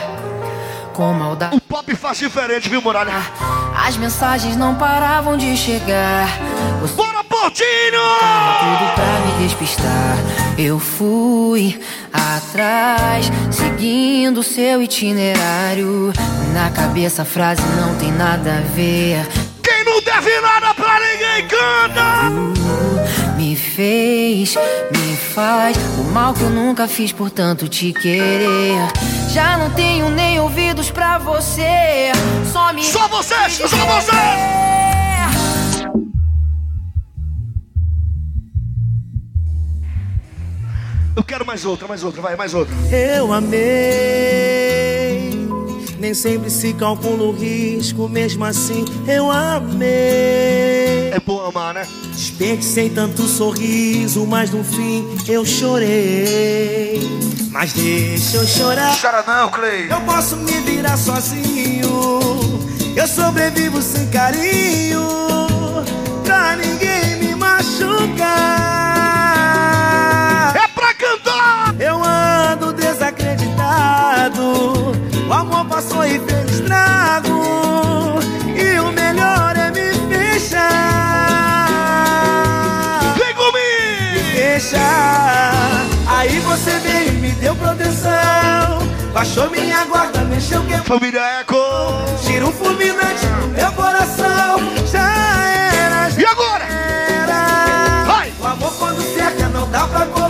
Com 0.93 1.13
maldade. 1.13 1.57
O 1.57 1.61
pop 1.61 1.95
faz 1.97 2.19
diferente, 2.19 2.69
viu, 2.69 2.81
Muralha? 2.81 3.13
As 3.87 3.97
mensagens 3.97 4.57
não 4.57 4.77
paravam 4.77 5.37
de 5.37 5.57
chegar. 5.57 6.29
Você 6.81 6.95
Bora, 6.95 7.25
Portinho! 7.25 7.65
tudo 8.61 8.95
pra 8.95 9.21
me 9.27 9.45
despistar. 9.45 10.17
Eu 10.57 10.79
fui 10.79 11.81
atrás, 12.15 13.31
seguindo 13.51 14.43
seu 14.45 14.81
itinerário. 14.81 16.13
Na 16.53 16.71
cabeça 16.71 17.23
a 17.23 17.25
frase 17.25 17.63
não 17.77 17.97
tem 17.97 18.13
nada 18.13 18.59
a 18.59 18.61
ver. 18.75 19.27
Quem 19.63 19.85
não 19.85 20.01
deve 20.01 20.41
nada 20.41 20.73
pra 20.75 21.01
ninguém 21.01 21.49
canta! 21.49 23.35
Me 23.37 23.57
fez, 23.57 24.55
me 24.93 25.17
faz 25.17 25.77
o 25.99 26.05
mal 26.05 26.33
que 26.33 26.43
eu 26.43 26.51
nunca 26.51 26.87
fiz 26.87 27.13
por 27.13 27.31
tanto 27.31 27.69
te 27.69 27.93
querer. 27.93 28.79
Já 29.33 29.59
não 29.59 29.71
tenho 29.71 30.09
nem 30.11 30.39
ouvidos 30.39 30.91
pra 30.91 31.19
você. 31.19 32.13
Só 32.53 32.73
me. 32.73 32.85
Só 32.85 33.09
vocês, 33.09 33.55
só 33.55 33.67
vocês! 33.67 34.84
Eu 41.17 41.23
quero 41.23 41.47
mais 41.47 41.65
outra, 41.65 41.87
mais 41.87 42.03
outra, 42.03 42.21
vai, 42.21 42.35
mais 42.37 42.55
outra. 42.55 42.75
Eu 42.91 43.33
amei. 43.33 43.61
Nem 45.99 46.13
sempre 46.13 46.51
se 46.51 46.73
calcula 46.75 47.23
o 47.23 47.33
risco, 47.33 48.09
mesmo 48.09 48.45
assim 48.45 48.85
eu 49.07 49.31
amei. 49.31 51.11
É 51.13 51.21
bom 51.25 51.47
amar, 51.47 51.73
né? 51.73 51.87
Desperdicei 52.13 52.91
tanto 52.91 53.23
sorriso, 53.23 54.27
mas 54.27 54.51
no 54.51 54.63
fim 54.65 55.07
eu 55.27 55.47
chorei. 55.47 57.01
Mas 57.51 57.73
deixa 57.73 58.37
eu 58.39 58.47
chorar. 58.47 59.01
Chora 59.01 59.25
não, 59.27 59.49
Clay. 59.51 59.87
Eu 59.91 60.01
posso 60.01 60.37
me 60.37 60.61
virar 60.61 60.97
sozinho. 60.97 62.11
Eu 62.97 63.07
sobrevivo 63.07 63.81
sem 63.81 64.09
carinho. 64.09 65.07
Pra 66.25 66.57
ninguém 66.57 67.17
me 67.21 67.35
machucar. 67.37 68.94
Eu 71.79 72.03
ando 72.05 72.73
desacreditado. 72.73 74.93
O 75.29 75.33
amor 75.33 75.65
passou 75.67 76.05
e 76.05 76.19
fez 76.21 76.51
estrago. 76.51 78.19
E 78.57 78.79
o 78.81 78.91
melhor 78.93 79.57
é 79.57 79.71
me 79.71 79.93
fechar. 80.15 80.65
Vem 83.17 83.35
comigo! 83.35 83.55
Fechar. 84.35 85.85
Aí 86.07 86.39
você 86.41 86.71
veio 86.79 87.09
e 87.09 87.13
me 87.13 87.31
deu 87.33 87.55
proteção. 87.57 88.13
Baixou 89.13 89.51
minha 89.51 89.85
guarda, 89.85 90.21
mexeu 90.25 90.63
que 90.65 90.77
Família 90.79 91.21
Eco! 91.41 91.57
Tira 92.25 92.47
um 92.47 92.53
fulminante 92.53 93.27
no 93.27 93.49
meu 93.49 93.73
coração. 93.73 94.59
Já 94.91 95.09
era, 95.73 96.11
já 96.11 96.21
E 96.21 96.25
agora? 96.27 96.65
era. 96.65 98.05
Vai! 98.07 98.33
O 98.41 98.47
amor 98.47 98.73
quando 98.79 99.03
cerca 99.15 99.49
não 99.49 99.69
dá 99.71 99.87
pra 99.87 100.07
correr. 100.07 100.24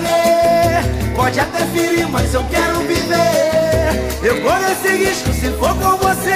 Pode 1.35 1.49
até 1.49 1.67
ferir, 1.67 2.09
mas 2.09 2.33
eu 2.33 2.45
quero 2.45 2.79
viver. 2.87 4.23
Eu 4.23 4.41
corro 4.41 4.71
esse 4.71 4.89
risco 4.95 5.33
se 5.33 5.51
for 5.59 5.75
com 5.81 5.97
você. 5.97 6.31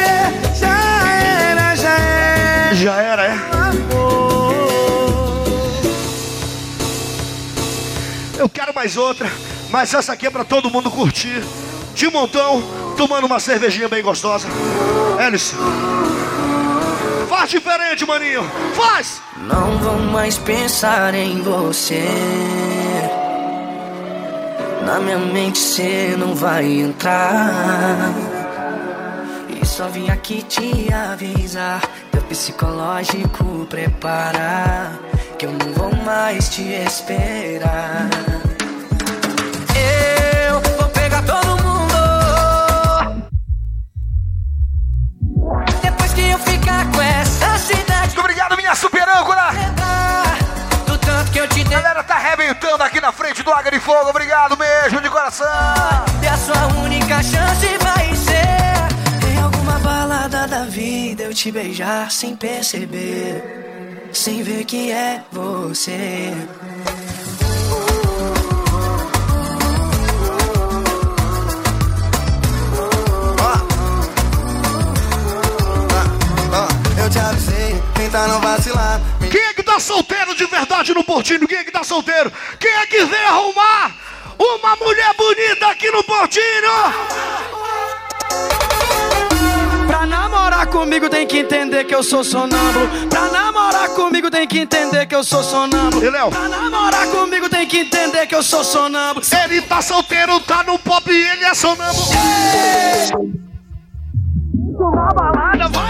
Já 0.59 1.13
era, 1.13 1.77
já 1.77 1.99
era. 1.99 2.75
Já 2.75 2.97
era, 3.01 3.25
é? 3.27 3.33
Amor. 3.53 4.55
Eu 8.39 8.49
quero 8.49 8.75
mais 8.75 8.97
outra, 8.97 9.31
mas 9.71 9.95
essa 9.95 10.15
aqui 10.15 10.27
é 10.27 10.31
pra 10.31 10.43
todo 10.43 10.69
mundo 10.69 10.91
curtir. 10.91 11.45
De 11.95 12.11
montão, 12.11 12.61
tomando 12.97 13.29
uma 13.29 13.39
cervejinha 13.39 13.89
bem 13.89 14.03
gostosa. 14.03 14.49
Hélice. 15.17 15.55
Faz 17.29 17.51
diferente, 17.51 18.05
maninho. 18.05 18.45
Faz! 18.75 19.23
Não 19.37 19.79
vou 19.79 19.99
mais 20.01 20.39
pensar 20.39 21.15
em 21.15 21.41
você. 21.41 22.03
Na 24.89 24.99
minha 25.01 25.19
mente 25.19 25.59
cê 25.59 26.17
não 26.17 26.35
vai 26.35 26.65
entrar. 26.65 28.11
E 29.51 29.67
só 29.67 29.87
vim 29.87 30.09
aqui 30.09 30.43
te 30.43 30.91
avisar. 30.91 31.83
Teu 32.11 32.23
psicológico 32.23 33.67
preparar. 33.69 34.99
Que 35.39 35.45
eu 35.45 35.53
não 35.53 35.75
vou 35.75 35.95
mais 36.07 36.49
te 36.49 36.63
esperar. 36.63 38.09
Eu 40.49 40.59
vou 40.79 40.89
pegar 40.89 41.23
todo 41.23 41.63
mundo. 41.63 43.29
Depois 45.83 46.15
que 46.15 46.31
eu 46.31 46.39
ficar 46.39 46.91
com 46.91 47.03
essa 47.03 47.59
cidade. 47.59 48.07
Muito 48.07 48.21
obrigado, 48.21 48.57
minha 48.57 48.75
super 48.75 49.07
âncora! 49.07 49.53
Do 49.77 49.78
dei. 51.69 51.77
Galera 51.77 52.03
tá 52.03 52.15
arrebentando 52.15 52.83
aqui 52.83 53.01
na 53.01 53.13
frente 53.13 53.43
do 53.43 53.53
Águia 53.53 53.71
de 53.71 53.81
Fogo. 53.81 54.11
Obrigado 54.11 54.57
mesmo, 54.57 55.01
de 55.01 55.09
coração. 55.11 55.47
E 56.23 56.27
a 56.27 56.37
sua 56.37 56.67
única 56.83 57.23
chance 57.23 57.67
vai 57.79 58.15
ser 58.15 59.29
Em 59.31 59.41
alguma 59.41 59.79
balada 59.79 60.47
da 60.47 60.65
vida 60.65 61.25
eu 61.25 61.35
te 61.35 61.53
beijar 61.53 62.11
sem 62.11 62.35
perceber 62.35 64.09
Sem 64.13 64.43
ver 64.43 64.65
que 64.65 64.91
é 64.91 65.23
você 65.31 66.33
Eu 77.01 77.09
te 77.09 77.19
avisei, 77.19 77.83
tenta 77.95 78.27
não 78.27 78.41
vacilar. 78.41 79.01
Quem 79.31 79.41
é 79.41 79.55
que 79.55 79.63
tá 79.63 79.79
solteiro 79.79 80.35
de 80.35 80.45
verdade 80.47 80.93
no 80.93 81.05
Portinho? 81.05 81.47
Quem 81.47 81.59
é 81.59 81.65
que 81.65 81.71
tá 81.71 81.85
solteiro? 81.85 82.33
Quem 82.59 82.71
é 82.71 82.87
que 82.87 83.05
vem 83.05 83.25
arrumar 83.25 83.95
uma 84.39 84.77
mulher 84.77 85.15
bonita 85.17 85.69
aqui 85.69 85.91
no 85.91 86.03
Portinho? 86.03 86.45
Pra 89.87 90.07
namorar 90.07 90.67
comigo 90.67 91.09
tem 91.09 91.27
que 91.27 91.39
entender 91.39 91.85
que 91.85 91.95
eu 91.95 92.03
sou 92.03 92.25
sonâmbulo. 92.25 92.89
Pra 93.09 93.29
namorar 93.29 93.89
comigo 93.91 94.31
tem 94.31 94.47
que 94.47 94.59
entender 94.59 95.07
que 95.07 95.15
eu 95.15 95.23
sou 95.23 95.43
sonâmbulo. 95.43 96.05
E 96.05 96.11
Léo? 96.11 96.31
Pra 96.31 96.49
namorar 96.49 97.07
comigo 97.07 97.49
tem 97.49 97.67
que 97.67 97.79
entender 97.79 98.27
que 98.27 98.35
eu 98.35 98.43
sou 98.43 98.65
sonâmbulo. 98.65 99.25
Ele 99.45 99.63
tá 99.63 99.81
solteiro, 99.81 100.41
tá 100.41 100.65
no 100.65 100.79
pop 100.79 101.11
e 101.11 101.29
ele 101.31 101.45
é 101.45 101.55
sonâmbulo. 101.55 102.09
apareço 104.79 104.95
na 104.95 105.09
balada, 105.09 105.69
vai. 105.69 105.88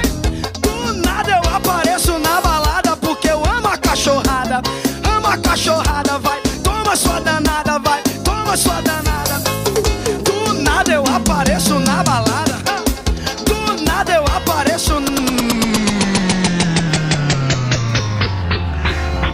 Cachorrada, 5.42 6.18
vai. 6.18 6.40
Toma 6.62 6.96
sua 6.96 7.20
danada, 7.20 7.78
vai. 7.78 8.02
Toma 8.24 8.56
sua 8.56 8.80
danada. 8.80 9.38
Do 10.24 10.54
nada 10.62 10.92
eu 10.92 11.04
apareço 11.06 11.78
na 11.80 12.02
balada. 12.02 12.58
Do 13.44 13.82
nada 13.84 14.12
eu 14.12 14.24
apareço. 14.24 14.94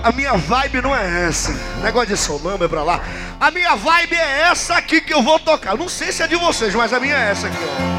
A 0.04 0.12
minha 0.12 0.36
vibe 0.36 0.82
não 0.82 0.94
é 0.94 1.28
essa. 1.28 1.50
Negócio 1.82 2.08
de 2.08 2.16
sonâmbula 2.18 2.66
é 2.66 2.68
pra 2.68 2.82
lá. 2.82 3.00
A 3.40 3.50
minha 3.50 3.74
vibe 3.74 4.14
é 4.14 4.50
essa 4.50 4.74
aqui 4.74 5.00
que 5.00 5.14
eu 5.14 5.22
vou 5.22 5.38
tocar. 5.38 5.78
Não 5.78 5.88
sei 5.88 6.12
se 6.12 6.22
é 6.22 6.26
de 6.26 6.36
vocês, 6.36 6.74
mas 6.74 6.92
a 6.92 7.00
minha 7.00 7.16
é 7.16 7.30
essa 7.30 7.46
aqui, 7.46 7.56
ó. 7.58 7.94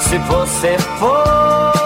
Se 0.00 0.16
você 0.16 0.78
for. 0.98 1.79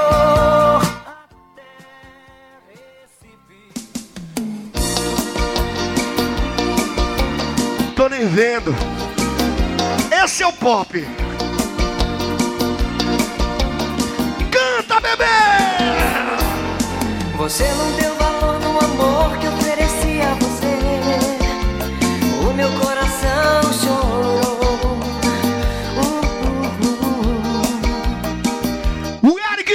Tô 8.24 8.30
nem 8.30 8.34
vendo. 8.34 8.74
Esse 10.24 10.42
é 10.42 10.46
o 10.46 10.52
pop. 10.52 11.06
Canta, 14.50 15.00
bebê! 15.00 15.24
Você 17.36 17.64
não 17.64 17.90
deu 17.92 18.14
valor 18.16 18.58
no 18.60 18.78
amor 18.78 19.36
que 19.38 19.46
ofereci 19.48 20.22
a 20.22 20.34
você. 20.34 20.78
O 22.48 22.54
meu 22.54 22.70
coração 22.72 23.72
chorou. 23.74 25.00
O 29.22 29.38
Eric! 29.52 29.74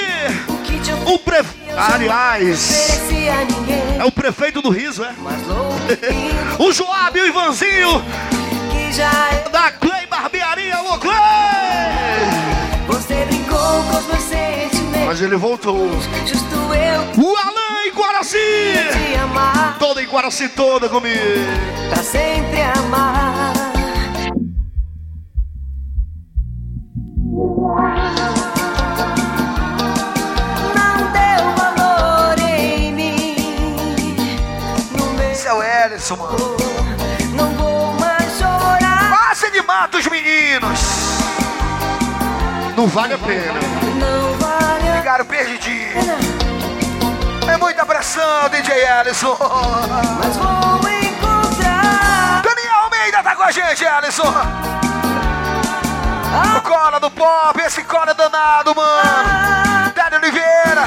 O 1.06 1.20
prefeito. 1.20 1.60
Aliás, 1.78 2.70
Ofereci 2.70 3.30
a 3.30 3.46
ninguém. 3.46 3.98
é 4.00 4.04
o 4.06 4.12
prefeito 4.12 4.62
do 4.62 4.70
riso, 4.70 5.04
é? 5.04 5.14
o 6.60 6.72
Joab 6.74 7.18
e 7.18 7.22
o 7.22 7.28
Ivanzinho 7.28 8.04
Que 8.30 8.39
já 8.92 9.12
é. 9.32 9.50
da 9.50 9.72
Clay 9.72 10.08
Barbearia, 10.08 10.76
alô 10.76 10.98
Clay! 10.98 11.16
Você 12.88 13.26
brincou 13.26 13.58
com 13.58 13.98
os 13.98 14.06
meus 14.08 14.24
sentimentos. 14.24 15.06
Mas 15.06 15.22
ele 15.22 15.36
voltou. 15.36 15.90
Justo 16.26 16.56
eu 16.74 17.24
O 17.24 17.36
Alan 17.36 17.86
em 17.86 17.92
Guaraci! 17.92 18.38
Toda 19.78 20.02
em 20.02 20.08
Guaraci, 20.08 20.50
toda 20.50 20.90
comigo. 20.90 21.20
Pra 21.90 22.04
sempre 22.04 22.62
amar. 22.62 23.54
Não 30.76 31.12
deu 31.12 31.56
valor 31.56 32.40
em 32.40 32.92
mim. 32.94 34.16
Esse 35.32 35.48
é 35.48 35.86
Ellison, 35.86 36.16
mano. 36.18 36.59
Meninos. 40.50 40.80
Não 42.76 42.88
vale 42.88 43.14
a 43.14 43.18
pena. 43.18 43.60
Ficaram 44.98 45.26
perdidinhos. 45.26 46.06
É 47.48 47.58
muita 47.58 47.86
pressão, 47.86 48.50
DJ 48.50 48.76
Ellison. 49.02 49.38
Mas 50.20 50.38
vou 50.38 50.90
encontrar. 50.90 52.42
Daniel 52.42 52.76
Almeida 52.84 53.24
tá 53.24 53.36
com 53.36 53.44
a 53.44 53.52
gente, 53.52 53.84
Ellison. 53.84 54.34
O 56.58 56.62
cola 56.62 57.00
do 57.00 57.12
pop, 57.12 57.60
esse 57.62 57.84
cola 57.84 58.14
danado, 58.14 58.74
mano. 58.76 59.92
Dani 59.96 60.16
Oliveira, 60.18 60.84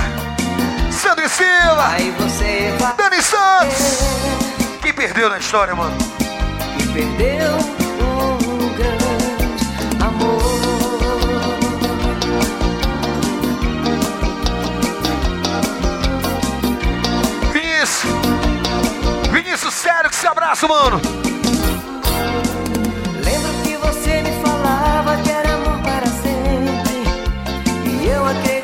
Sandro 0.91 1.25
e 1.25 1.29
Silva, 1.29 2.95
Dani 2.97 3.23
Santos. 3.23 4.79
Quem 4.81 4.93
perdeu 4.93 5.29
na 5.31 5.39
história, 5.39 5.75
mano? 5.75 5.97
perdeu 6.93 7.72
abraço, 20.53 20.69
mano. 20.69 21.01
Lembro 23.25 23.53
que 23.65 23.77
você 23.77 24.23
me 24.23 24.33
falava 24.43 25.17
que 25.23 25.31
era 25.31 25.55
amor 25.55 25.79
para 25.83 26.07
sempre. 26.07 27.03
E 27.87 28.07
eu 28.07 28.27
acreditei 28.27 28.62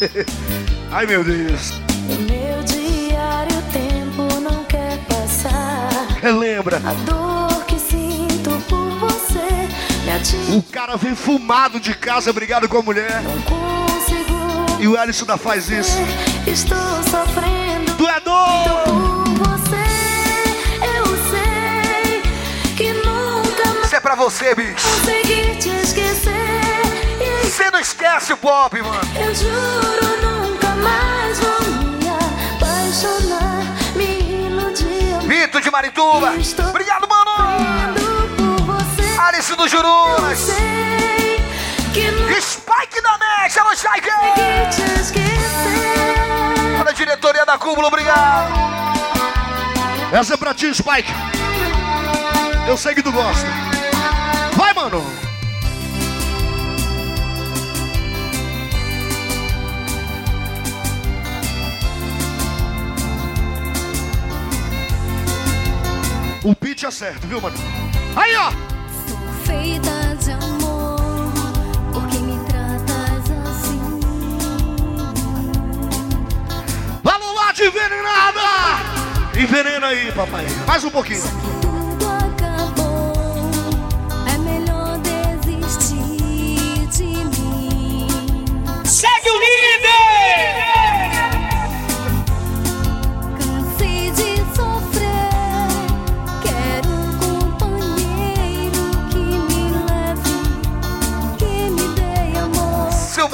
Ai, 0.90 1.06
meu 1.06 1.24
Deus. 1.24 1.72
O 2.08 2.14
meu 2.22 2.62
diário, 2.64 3.58
o 3.58 3.62
tempo 3.72 4.40
não 4.40 4.64
quer 4.64 4.98
passar. 5.06 5.88
Relembra. 6.20 6.76
A 6.84 6.92
dor 7.04 7.64
que 7.64 7.78
sinto 7.78 8.50
por 8.68 8.90
você 8.98 9.68
me 10.04 10.10
atinge. 10.12 10.56
O 10.56 10.62
cara 10.62 10.96
vem 10.96 11.14
fumado 11.14 11.80
de 11.80 11.94
casa, 11.94 12.32
brigado 12.32 12.68
com 12.68 12.78
a 12.78 12.82
mulher. 12.82 13.22
Consigo. 13.44 14.78
E 14.80 14.86
o 14.86 14.96
Ellison 14.96 15.24
ainda 15.24 15.36
faz 15.36 15.68
isso. 15.68 15.98
Estou 16.46 16.78
sofrendo. 17.10 17.94
Tu 17.96 18.08
é 18.08 18.20
doido! 18.20 18.88
Isso 23.84 23.96
é 23.96 24.00
pra 24.00 24.14
você, 24.14 24.54
bicho. 24.54 24.86
consegui 24.86 25.56
te 25.56 25.70
esquecer. 25.70 26.37
Você 27.58 27.72
não 27.72 27.80
esquece 27.80 28.32
o 28.32 28.36
pop, 28.36 28.80
mano. 28.80 29.00
eu 29.16 29.34
juro 29.34 30.22
nunca 30.22 30.68
mais 30.76 31.40
vou 31.40 31.60
me 31.98 32.08
apaixonar, 32.54 33.64
me 33.96 34.46
iludir. 34.46 35.18
Vitor 35.26 35.60
de 35.60 35.68
Marituba. 35.68 36.34
Obrigado, 36.68 37.08
mano. 37.08 37.32
Alice 39.20 39.56
do 39.56 39.66
Jurunas. 39.66 40.50
nunca 41.92 42.40
Spike 42.40 43.02
da 43.02 43.18
Next. 43.18 43.58
Alô, 43.58 43.74
Spike. 43.74 44.08
Toda 46.78 46.90
a 46.90 46.92
diretoria 46.92 47.44
da 47.44 47.58
Cúmula, 47.58 47.88
obrigado. 47.88 48.52
Essa 50.12 50.34
é 50.34 50.36
pra 50.36 50.54
ti, 50.54 50.72
Spike. 50.72 51.12
Eu 52.68 52.76
sei 52.76 52.94
que 52.94 53.02
tu 53.02 53.10
gosta. 53.10 53.48
Vai, 54.56 54.72
mano. 54.74 55.27
É 66.86 66.90
certo, 66.92 67.26
viu, 67.26 67.40
mano? 67.40 67.56
Aí, 68.16 68.34
ó. 68.36 68.50
Feita 69.44 70.14
de 70.16 70.30
amor, 70.30 71.32
por 71.92 72.06
que 72.06 72.18
me 72.18 72.38
tratas 72.46 73.30
assim? 73.50 74.00
Vamos 77.02 77.34
lá 77.34 77.52
de 77.52 77.64
envenenada! 77.64 78.40
Envenena 79.36 79.88
aí, 79.88 80.12
papai. 80.12 80.46
Mais 80.66 80.84
um 80.84 80.90
pouquinho. 80.90 81.57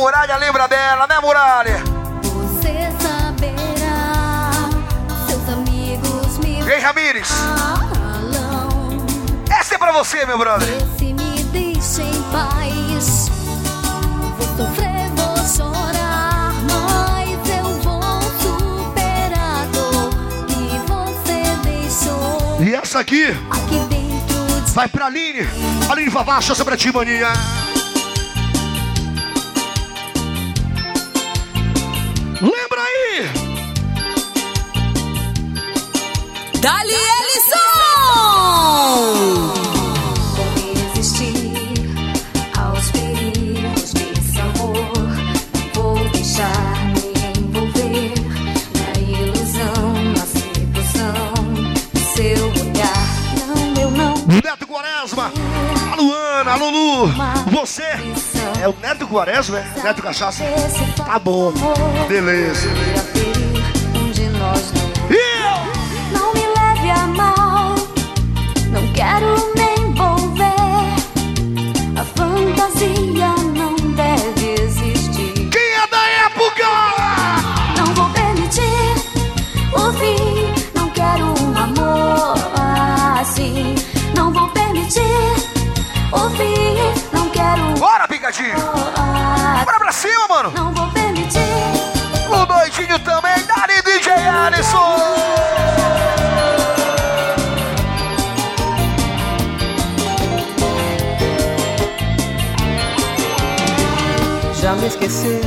Muralha 0.04 0.36
lembra 0.36 0.68
dela, 0.68 1.06
né, 1.06 1.18
Muralha? 1.18 1.82
Você 2.22 2.90
saberá, 3.00 4.50
seus 5.26 5.48
amigos 5.48 6.36
me 6.40 6.60
Ei, 6.60 6.78
Ramires. 6.78 7.26
falam. 7.26 9.06
Essa 9.48 9.76
é 9.76 9.78
pra 9.78 9.92
você, 9.92 10.26
meu 10.26 10.36
brother. 10.36 10.68
Se 10.98 11.06
me 11.14 11.42
deixa 11.44 12.02
em 12.02 12.22
paz, 12.24 13.30
vou 14.36 14.66
sofrer, 14.66 15.08
vou 15.16 15.38
chorar, 15.38 16.52
mas 16.68 17.48
eu 17.48 17.64
vou 17.80 18.20
superar 18.42 19.62
a 19.62 19.64
dor 19.72 20.10
que 20.46 20.80
você 20.86 21.56
deixou. 21.66 22.78
Essa 22.78 23.00
aqui 23.00 23.28
vai 24.74 24.86
pra 24.86 25.06
Aline. 25.06 25.48
Aline 25.90 26.10
Vavá, 26.10 26.36
essa 26.40 26.62
pra 26.62 26.76
ti, 26.76 26.92
maninha. 26.92 27.32
Eu 53.78 53.90
não. 53.90 54.14
Neto 54.26 54.66
Quaresma, 54.66 55.30
a 55.92 55.96
Luana, 55.96 56.52
a 56.52 56.56
Lulu, 56.56 57.12
você 57.52 57.82
é 58.62 58.66
o 58.66 58.74
Neto 58.80 59.06
Quaresma, 59.06 59.58
é? 59.58 59.82
Neto 59.82 60.02
Cachaça? 60.02 60.42
Tá 60.96 61.18
bom, 61.18 61.52
beleza. 62.08 62.70
Quero 69.04 69.36
me 69.54 69.68
envolver. 69.82 70.54
A 72.00 72.04
fantasia 72.16 73.28
não 73.54 73.74
deve 73.94 74.62
existir. 74.62 75.50
Quem 75.50 75.70
é 75.82 75.86
da 75.88 76.02
época? 76.26 76.68
Não 77.76 77.94
vou 77.94 78.08
permitir 78.10 78.94
o 79.74 79.92
fim. 79.92 80.54
Não 80.74 80.88
quero 80.90 81.26
um 81.42 81.58
amor 81.58 82.34
assim. 83.20 83.74
Não 84.16 84.32
vou 84.32 84.48
permitir 84.48 85.02
o 86.12 86.30
fim. 86.30 86.76
Não 87.12 87.28
quero. 87.28 87.78
Bora, 87.78 88.08
Picadinho! 88.08 88.56
Bora 89.64 89.78
pra 89.78 89.92
cima, 89.92 90.26
mano! 90.28 90.50
Não 90.56 90.72
vou 90.72 90.88
permitir. 90.88 91.40
O 92.30 92.46
doidinho 92.46 92.98
também, 93.00 93.44
Dali 93.44 93.82
DJ 93.82 94.12
Alisson! 94.12 95.23
Me 104.84 104.88
esqueceu 104.88 105.40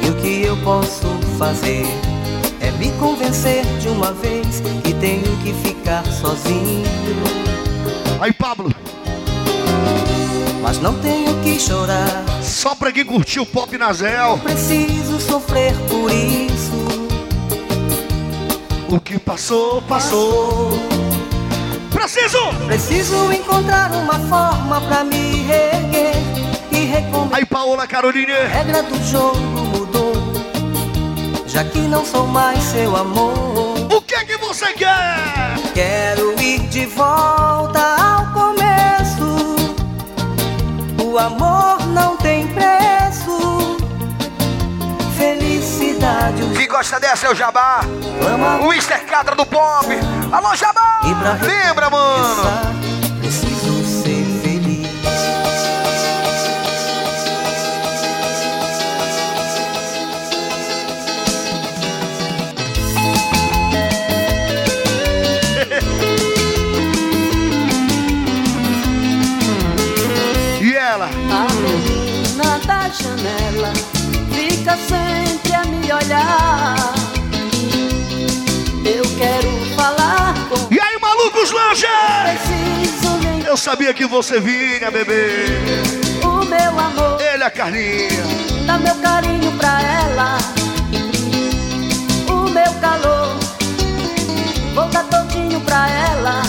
que 0.00 0.08
o 0.08 0.14
que 0.14 0.42
eu 0.46 0.56
posso 0.64 1.06
fazer 1.38 1.84
é 2.58 2.70
me 2.70 2.90
convencer 2.92 3.62
de 3.78 3.88
uma 3.88 4.12
vez 4.12 4.62
que 4.82 4.94
tenho 4.94 5.36
que 5.42 5.52
ficar 5.52 6.02
sozinho. 6.06 6.86
Aí, 8.18 8.32
Pablo. 8.32 8.74
Mas 10.62 10.80
não 10.80 10.94
tenho 11.00 11.38
que 11.42 11.60
chorar. 11.60 12.24
Só 12.42 12.74
pra 12.74 12.90
quem 12.90 13.04
curtiu 13.04 13.42
o 13.42 13.46
Pop 13.46 13.76
Nazel. 13.76 14.38
Preciso 14.38 15.20
sofrer 15.20 15.74
por 15.90 16.10
isso. 16.10 16.72
O 18.88 18.98
que 19.00 19.18
passou, 19.18 19.82
passou. 19.82 20.70
Preciso! 21.92 22.38
Preciso 22.66 23.30
encontrar 23.32 23.92
uma 23.92 24.18
forma 24.20 24.80
pra 24.80 25.04
me 25.04 25.42
reerguer 25.42 26.33
e 26.74 26.84
recomeçar. 26.84 27.38
Aí, 27.38 27.46
Paola 27.46 27.86
Caroline. 27.86 28.32
A 28.32 28.46
regra 28.48 28.82
do 28.82 29.02
jogo 29.04 29.38
mudou. 29.38 30.12
Já 31.46 31.64
que 31.64 31.78
não 31.78 32.04
sou 32.04 32.26
mais 32.26 32.62
seu 32.62 32.96
amor. 32.96 33.34
O 33.92 34.02
que 34.02 34.14
é 34.14 34.24
que 34.24 34.36
você 34.38 34.72
quer? 34.72 35.54
Quero 35.72 36.40
ir 36.40 36.60
de 36.68 36.86
volta 36.86 37.80
ao 37.80 38.32
começo. 38.32 39.54
O 41.02 41.18
amor 41.18 41.86
não 41.88 42.16
tem 42.16 42.48
preço. 42.48 43.78
Felicidade. 45.16 46.42
Quem 46.56 46.66
gosta 46.66 46.98
dessa 46.98 47.28
é 47.28 47.30
o 47.30 47.34
Jabá. 47.34 47.82
Ama. 48.28 48.56
O 48.66 48.72
Mr. 48.72 48.98
Catra 49.06 49.36
do 49.36 49.46
Pop. 49.46 49.86
Alô, 50.32 50.54
Jabá! 50.56 51.00
E 51.04 51.14
pra 51.14 51.32
Lembra, 51.34 51.90
mano? 51.90 52.83
Olhar. 75.94 76.76
Eu 78.84 79.04
quero 79.16 79.50
falar 79.76 80.34
com 80.48 80.74
E 80.74 80.80
aí, 80.80 80.98
malucos 81.00 81.50
lanches? 81.50 81.88
Eu 83.46 83.56
sabia 83.56 83.94
que 83.94 84.06
você 84.06 84.40
vinha, 84.40 84.90
bebê. 84.90 85.46
o 86.24 86.44
meu 86.44 86.78
amor. 86.78 87.20
Ele 87.20 87.42
é 87.42 87.46
a 87.46 87.50
Carlinha. 87.50 88.24
Dá 88.66 88.78
meu 88.78 88.94
carinho 88.96 89.52
pra 89.52 89.80
ela. 89.82 90.38
O 92.28 92.50
meu 92.50 92.72
calor. 92.80 93.36
Vou 94.74 94.86
dar 94.88 95.04
todinho 95.04 95.60
pra 95.60 95.88
ela. 95.88 96.42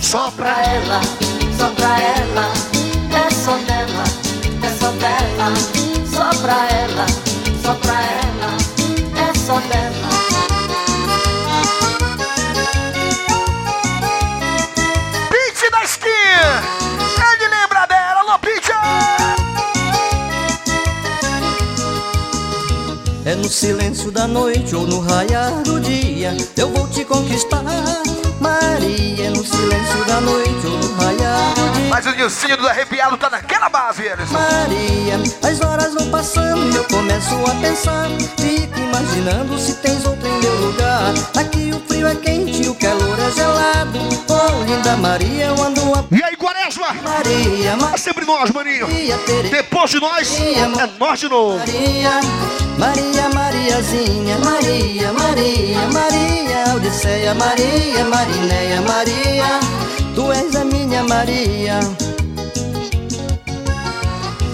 Só 0.00 0.30
pra 0.30 0.50
ela. 0.62 1.00
Só 1.58 1.68
pra 1.70 2.00
ela. 2.00 2.52
É 3.26 3.30
só 3.30 3.56
dela. 3.56 4.04
É 4.62 4.68
só 4.78 4.90
dela. 4.92 5.52
Só 6.06 6.30
pra 6.40 6.68
ela. 6.70 7.06
Só 7.62 7.74
pra 7.74 7.92
ela. 7.94 8.01
Só 9.44 9.58
dela. 9.58 10.08
Pitch 15.30 15.70
da 15.72 15.82
esquina. 15.82 16.62
Ele 17.32 17.48
lembra 17.48 17.86
dela, 17.86 18.20
alô, 18.20 18.38
Pitch. 18.38 18.68
É 23.24 23.34
no 23.34 23.48
silêncio 23.48 24.12
da 24.12 24.28
noite 24.28 24.76
ou 24.76 24.86
no 24.86 25.00
raiar 25.00 25.50
do 25.62 25.80
dia 25.80 26.36
Eu 26.56 26.70
vou 26.70 26.88
te 26.88 27.04
conquistar, 27.04 27.62
Maria 28.40 29.26
É 29.26 29.30
no 29.30 29.44
silêncio 29.44 30.04
da 30.06 30.20
noite 30.20 30.66
ou 30.66 30.76
no 30.78 30.94
raiar 30.94 31.54
do 31.54 31.72
dia 31.72 31.88
Mas 31.88 32.06
o 32.06 32.12
Nilcinho 32.12 32.56
do 32.56 32.68
Arrepiado 32.68 33.16
tá 33.16 33.30
naquela 33.30 33.68
eles. 33.98 34.30
Maria, 34.30 35.20
as 35.42 35.60
horas 35.60 35.94
vão 35.94 36.10
passando 36.10 36.72
e 36.72 36.76
eu 36.76 36.84
começo 36.84 37.34
a 37.50 37.54
pensar 37.60 38.08
Fico 38.38 38.78
imaginando 38.78 39.58
se 39.58 39.74
tens 39.76 40.04
outra 40.06 40.28
em 40.28 40.38
meu 40.40 40.54
lugar 40.66 41.12
Aqui 41.36 41.72
o 41.74 41.80
frio 41.86 42.06
é 42.06 42.14
quente 42.14 42.62
e 42.62 42.68
o 42.68 42.74
calor 42.74 43.18
é 43.18 43.30
gelado 43.32 43.98
Oh, 44.28 44.64
linda 44.64 44.96
Maria, 44.96 45.46
eu 45.46 45.62
ando 45.62 45.80
a... 45.94 46.04
E 46.10 46.22
aí, 46.22 46.36
Quaresma? 46.36 46.94
Maria, 47.02 47.76
É 47.94 47.98
sempre 47.98 48.24
nós, 48.24 48.50
maninho. 48.50 48.88
Maria, 48.88 49.18
Tereza, 49.18 49.50
Depois 49.50 49.90
de 49.90 50.00
nós, 50.00 50.40
é 50.40 50.88
nós 50.98 51.20
de 51.20 51.28
novo. 51.28 51.58
Maria, 51.58 52.20
Maria, 52.78 53.28
Mariazinha, 53.34 54.38
Maria, 54.38 55.12
Maria, 55.12 55.78
Maria, 55.92 56.74
Odisseia, 56.76 57.34
Maria, 57.34 58.04
Marinéia, 58.04 58.80
Maria, 58.82 59.60
tu 60.14 60.32
és 60.32 60.54
a 60.56 60.64
minha 60.64 61.02
Maria. 61.04 61.80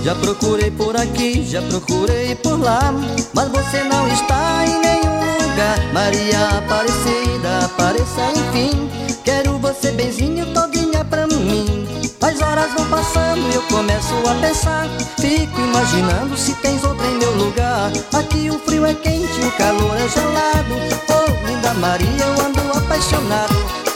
Já 0.08 0.14
procurei 0.14 0.70
por 0.70 0.96
aqui, 0.96 1.44
já 1.44 1.60
procurei 1.60 2.34
por 2.36 2.58
lá, 2.58 2.94
mas 3.34 3.48
você 3.50 3.84
não 3.84 4.08
está 4.08 4.64
em 4.64 4.80
nenhum 4.80 5.50
lugar. 5.50 5.92
Maria 5.92 6.48
Aparecida, 6.56 7.66
apareça 7.66 8.22
enfim. 8.34 8.88
Quero 9.22 9.58
você 9.58 9.90
benzinho 9.90 10.46
todinha 10.54 11.04
pra 11.04 11.26
mim. 11.26 11.86
As 12.22 12.40
horas 12.40 12.72
vão 12.72 12.86
passando 12.88 13.52
e 13.52 13.54
eu 13.54 13.62
começo 13.64 14.14
a 14.26 14.34
pensar. 14.40 14.88
Fico 15.20 15.60
imaginando 15.60 16.38
se 16.38 16.54
tens 16.54 16.82
outra 16.84 17.06
em 17.06 17.18
meu 17.18 17.34
lugar. 17.36 17.92
Aqui 18.14 18.48
o 18.50 18.58
frio 18.60 18.86
é 18.86 18.94
quente, 18.94 19.40
o 19.42 19.52
calor 19.58 19.94
é 19.94 20.08
gelado. 20.08 20.74
Oh, 21.10 21.46
linda 21.46 21.74
Maria, 21.74 22.24
eu 22.24 22.46
ando 22.46 22.78
apaixonado. 22.78 23.87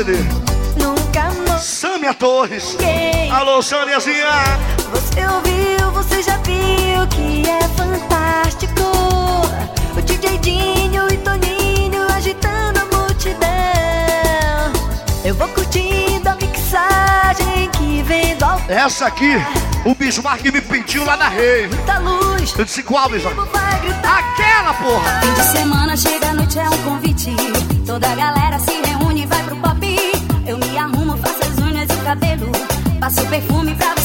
CD. 0.00 0.16
Nunca 0.78 1.30
mais. 1.46 1.62
Sâmia 1.62 2.14
Torres. 2.14 2.74
Alô, 3.30 3.60
Sâmiazinha. 3.60 4.28
Você 4.90 5.26
ouviu, 5.26 5.92
você 5.92 6.22
já 6.22 6.38
viu 6.38 7.06
que 7.08 7.44
é 7.46 7.60
fantástico. 7.76 8.80
O 9.94 10.00
DJ 10.00 10.38
Dinho 10.38 11.06
e 11.12 11.18
Toninho 11.18 12.02
agitando 12.16 12.80
a 12.80 12.96
multidão. 12.96 13.48
Eu 15.22 15.34
vou 15.34 15.48
curtindo 15.48 16.30
a 16.30 16.34
mixagem 16.34 17.68
que 17.72 18.02
vem 18.02 18.36
do 18.36 18.44
alto. 18.46 18.72
Essa 18.72 19.06
aqui, 19.06 19.34
o 19.84 19.94
Bismarck 19.94 20.44
me 20.44 20.62
pediu 20.62 21.04
lá 21.04 21.18
na 21.18 21.28
rave. 21.28 21.76
Da 21.84 21.98
luz. 21.98 22.54
Eu 22.56 22.64
disse 22.64 22.82
qual, 22.82 23.10
Bismarck? 23.10 23.36
Aquela, 24.02 24.72
porra! 24.74 25.20
Fim 25.20 25.34
de 25.34 25.42
semana 25.42 25.94
chega 25.94 26.28
a 26.28 26.32
noite 26.32 26.58
é 26.58 26.70
um 26.70 26.78
convite. 26.84 27.36
Toda 27.84 28.08
a 28.10 28.14
galera 28.14 28.58
se 28.58 28.80
reúne 28.80 29.24
e 29.24 29.26
vai 29.26 29.42
pro 29.42 29.56
pop. 29.56 29.79
Perfume 33.30 33.76
pra 33.76 33.94
você 33.94 33.99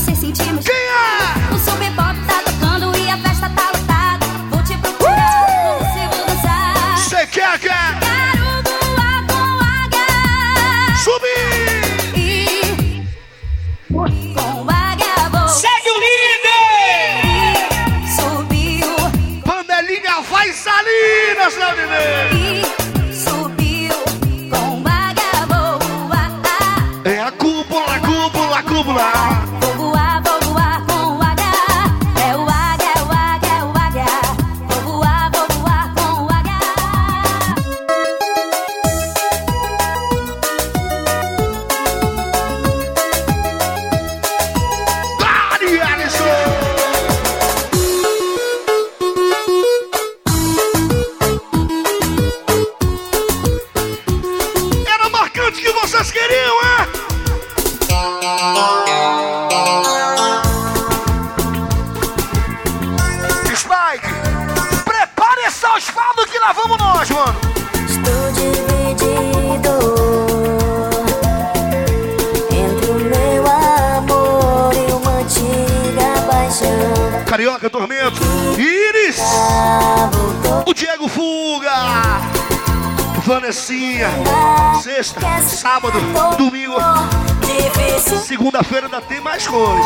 segunda-feira 88.56 88.86
ainda 88.88 89.02
tem 89.02 89.20
mais 89.20 89.46
coisa. 89.46 89.84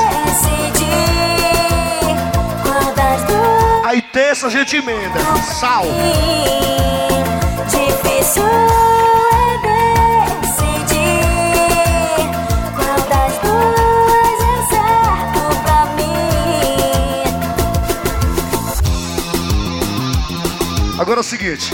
Aí 3.85 4.01
terça 4.01 4.47
a 4.47 4.49
gente 4.49 4.75
emenda, 4.75 5.19
sal. 5.59 5.85
Agora 20.99 21.19
é 21.19 21.21
o 21.21 21.23
seguinte, 21.23 21.73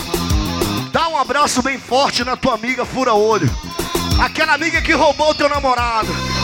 dá 0.94 1.10
um 1.10 1.18
abraço 1.18 1.62
bem 1.62 1.78
forte 1.78 2.24
na 2.24 2.38
tua 2.38 2.54
amiga 2.54 2.86
fura 2.86 3.14
olho. 3.14 3.50
Aquela 4.22 4.54
amiga 4.54 4.82
que 4.82 4.94
roubou 4.94 5.34
teu 5.36 5.50
namorado. 5.50 6.35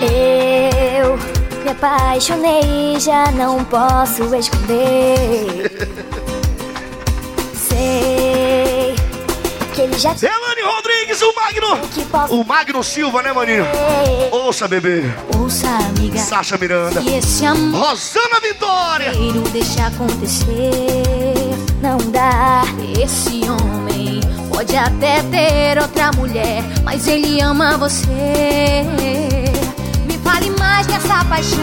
Eu 0.00 1.16
me 1.64 1.70
apaixonei, 1.70 2.98
já 3.00 3.30
não 3.32 3.64
posso 3.64 4.34
esconder. 4.34 5.88
Sei 7.54 8.94
que 9.74 9.80
ele 9.80 9.98
já 9.98 10.10
Elane 10.10 10.62
Rodrigues, 10.62 11.20
o 11.22 11.34
Magno. 11.34 11.80
O 12.30 12.44
Magno 12.44 12.84
Silva, 12.84 13.22
né, 13.22 13.32
maninho? 13.32 13.66
Ouça, 14.30 14.68
bebê. 14.68 15.02
Ouça, 15.36 15.68
amiga. 15.68 16.18
Sasha 16.18 16.56
Miranda. 16.56 17.00
E 17.00 17.16
esse 17.16 17.44
amor 17.44 17.88
Rosana 17.88 18.40
Vitória. 18.40 19.10
Quero 19.10 19.40
deixar 19.50 19.88
acontecer. 19.88 20.46
Não 21.80 21.98
dá. 22.10 22.62
Esse 23.02 23.40
homem 23.50 23.83
pode 24.54 24.76
até 24.76 25.20
ter 25.24 25.82
outra 25.82 26.12
mulher, 26.12 26.62
mas 26.84 27.08
ele 27.08 27.40
ama 27.40 27.76
você. 27.76 28.84
Me 30.06 30.16
fale 30.18 30.50
mais 30.50 30.86
dessa 30.86 31.24
paixão. 31.24 31.58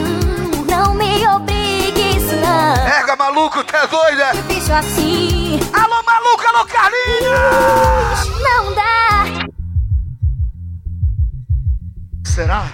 Não 0.70 0.94
me 0.94 1.26
obrigue 1.28 2.18
isso 2.18 2.36
não. 2.36 2.74
Pega, 2.86 3.16
maluco, 3.16 3.60
é 3.60 3.88
doido, 3.88 4.22
é? 4.22 4.32
Difícil 4.34 4.76
assim. 4.76 5.60
Alô, 5.74 6.04
maluco, 6.04 6.44
alô, 6.48 6.66
Carlinhos! 6.66 8.42
Não 8.42 8.76
dá. 8.76 9.48
Será? 12.26 12.66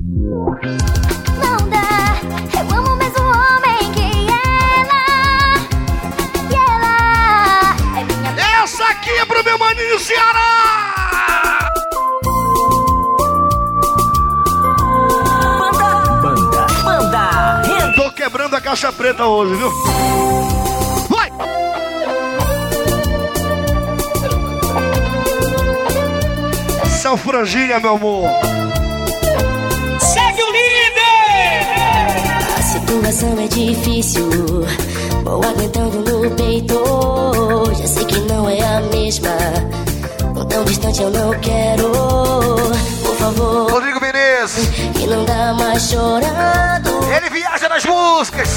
Não 0.00 1.19
pro 9.40 9.44
meu 9.44 9.58
maninho 9.58 9.98
Ceará! 9.98 11.70
Banda, 16.22 16.66
banda, 16.84 17.62
Tô 17.96 18.10
quebrando 18.12 18.56
a 18.56 18.60
caixa 18.60 18.92
preta 18.92 19.24
hoje, 19.24 19.54
viu? 19.54 19.70
Vai! 21.08 21.30
São 27.00 27.16
Franginha, 27.16 27.80
meu 27.80 27.94
amor. 27.94 28.28
Segue 29.98 30.42
o 30.42 30.50
líder! 30.52 30.98
A 32.58 32.62
situação 32.62 33.40
é 33.40 33.48
difícil. 33.48 34.28
Vou 35.24 35.44
aguentando 35.44 35.98
no 35.98 36.30
peito. 36.30 36.74
Já 37.78 37.86
sei 37.86 38.04
que 38.04 38.20
não 38.20 38.48
é 38.48 38.60
a 38.60 38.80
mesma. 38.80 39.30
Não 40.34 40.44
tão 40.46 40.64
distante 40.64 41.02
eu 41.02 41.10
não 41.10 41.30
quero. 41.40 41.90
Por 43.02 43.16
favor. 43.16 43.70
Rodrigo 43.70 44.00
Menezes. 44.00 44.68
Que 44.94 45.06
não 45.06 45.24
dá 45.24 45.52
mais 45.54 45.90
chorando. 45.90 46.90
Ele 47.16 47.30
viaja 47.30 47.68
nas 47.68 47.84
músicas. 47.84 48.48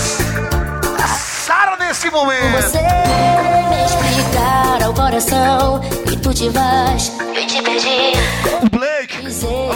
Sara 1.45 1.75
nesse 1.77 2.09
momento. 2.09 2.61
Você 2.61 2.79
me 2.81 3.85
explicar 3.85 4.83
ao 4.83 4.93
coração 4.93 5.79
que 6.07 6.17
tu 6.17 6.33
te 6.33 6.49
vais. 6.49 7.11
Eu 7.35 7.47
te 7.47 7.61
perdi. 7.61 8.13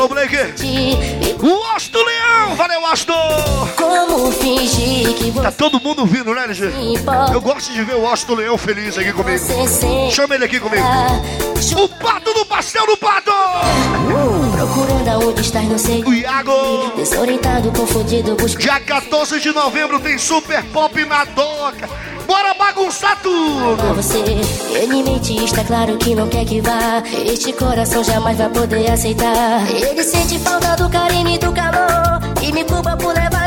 O 0.08 0.10
Blake. 0.10 0.38
Alô, 0.38 0.46
Blake. 0.48 1.36
O 1.44 1.76
Osso 1.76 1.92
do 1.92 2.02
Leão. 2.04 2.56
Valeu, 2.56 2.88
Osso. 2.88 3.12
Como 3.76 4.32
fingir 4.32 5.14
que 5.16 5.30
você 5.32 5.44
Tá 5.44 5.52
todo 5.52 5.82
mundo 5.82 6.06
vindo, 6.06 6.34
né, 6.34 6.46
LG? 6.46 6.72
Eu 7.34 7.42
gosto 7.42 7.74
de 7.74 7.84
ver 7.84 7.96
o 7.96 8.04
do 8.26 8.36
Leão 8.36 8.58
feliz 8.58 8.98
aqui 8.98 9.12
comigo. 9.12 9.46
Chama 10.10 10.36
ele 10.36 10.46
aqui 10.46 10.60
comigo. 10.62 10.86
O 11.76 11.90
pato 12.02 12.34
do 12.34 12.46
pastel 12.46 12.86
do 12.86 12.96
pato! 12.96 13.32
Procurando 14.58 15.08
aonde 15.10 15.42
estás, 15.42 15.70
não 15.70 15.78
sei. 15.78 16.04
O 16.04 16.12
Iago! 16.12 16.92
Desorientado, 16.96 17.72
confundido, 17.72 18.36
busco. 18.36 18.60
Dia 18.60 18.80
14 18.80 19.40
de 19.40 19.52
novembro 19.54 20.00
tem 20.00 20.18
Super 20.18 20.64
Pop 20.74 21.06
na 21.06 21.26
Doca. 21.26 21.88
Bora 22.26 22.56
bagunçar 22.56 23.22
tudo! 23.22 23.78
Pra 23.78 23.94
você, 23.94 24.18
ele 24.18 25.04
mente, 25.04 25.46
está 25.46 25.64
claro 25.64 25.96
que 25.98 26.16
não 26.16 26.28
quer 26.28 26.44
que 26.44 26.60
vá. 26.60 27.04
Este 27.32 27.54
coração 27.54 28.04
jamais 28.04 28.36
vai 28.40 28.50
poder 28.50 28.90
aceitar. 28.90 29.64
Ele 29.70 30.04
sente 30.04 30.40
falta 30.40 30.76
do 30.76 30.90
carinho 30.90 31.30
e 31.30 31.38
do 31.38 31.52
calor. 31.52 32.20
E 32.42 32.52
me 32.52 32.64
culpa 32.64 32.98
por 32.98 33.14
levar 33.14 33.47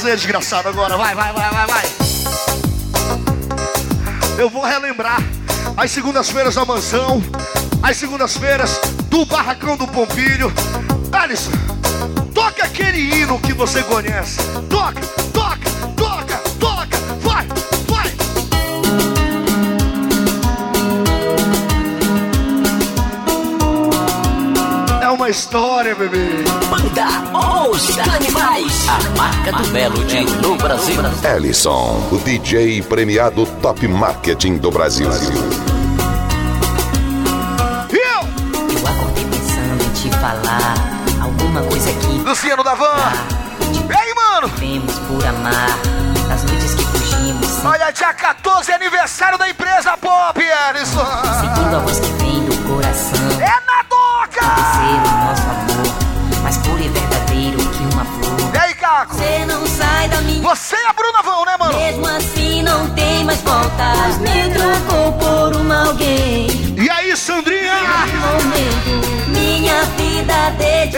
fazer, 0.00 0.16
desgraçado, 0.16 0.68
agora? 0.68 0.96
Vai, 0.96 1.14
vai, 1.14 1.30
vai, 1.32 1.50
vai, 1.50 1.66
vai. 1.66 1.82
Eu 4.38 4.48
vou 4.48 4.64
relembrar 4.64 5.20
as 5.76 5.90
segundas-feiras 5.90 6.54
da 6.54 6.64
mansão, 6.64 7.22
as 7.82 7.98
segundas-feiras 7.98 8.80
do 9.10 9.26
barracão 9.26 9.76
do 9.76 9.86
Pompilho. 9.86 10.50
Alisson, 11.12 11.50
toca 12.34 12.64
aquele 12.64 12.98
hino 12.98 13.38
que 13.40 13.52
você 13.52 13.82
conhece. 13.82 14.38
Toca, 14.70 15.00
toca, 15.34 15.39
história, 25.30 25.94
bebê. 25.94 26.44
Manda 26.68 27.06
os 27.70 27.98
animais. 27.98 28.88
A 28.88 29.16
marca 29.16 29.52
do 29.52 29.68
Melody 29.68 30.24
no 30.42 30.56
Brasil. 30.56 31.00
Ellison, 31.22 32.08
o 32.10 32.18
DJ 32.18 32.82
premiado 32.82 33.46
Top 33.62 33.86
Marketing 33.86 34.56
do 34.56 34.72
Brasil. 34.72 35.08
Eu 35.08 35.14
acordei 38.88 39.24
pensando 39.24 39.84
em 39.84 39.90
te 39.92 40.10
falar 40.18 40.74
alguma 41.22 41.62
coisa 41.62 41.92
que. 41.92 42.18
Luciano 42.28 42.64
Davan! 42.64 42.96
E 43.72 43.96
aí, 43.96 44.14
mano? 44.14 44.48
Vivemos 44.56 44.98
por 45.00 45.24
amar, 45.24 45.78
das 46.28 46.42
noites 46.42 46.74
que 46.74 46.84
fugimos. 46.84 47.64
Olha, 47.64 47.92
dia 47.92 48.12
14 48.12 48.72
é 48.72 48.74
aniversário 48.74 49.38
da 49.38 49.48
empresa 49.48 49.96
Pop, 49.96 50.40
Ellison. 50.40 51.06
Seguindo 51.40 51.76
a 51.76 51.78
voz 51.78 52.00
que 52.00 52.19
Você 60.50 60.74
e 60.74 60.86
a 60.86 60.92
Bruna 60.92 61.22
vão, 61.22 61.44
né, 61.44 61.56
mano? 61.56 61.78
Mesmo 61.78 62.08
assim 62.08 62.60
não 62.64 62.90
tem 62.90 63.22
mais 63.22 63.40
voltas. 63.42 64.18
Me 64.18 64.52
trocou 64.52 65.12
por 65.12 65.56
uma 65.60 65.86
alguém. 65.86 66.48
E 66.76 66.90
aí, 66.90 67.16
Sandrinha? 67.16 67.72
Momento, 67.72 69.28
minha 69.28 69.80
vida 69.96 70.34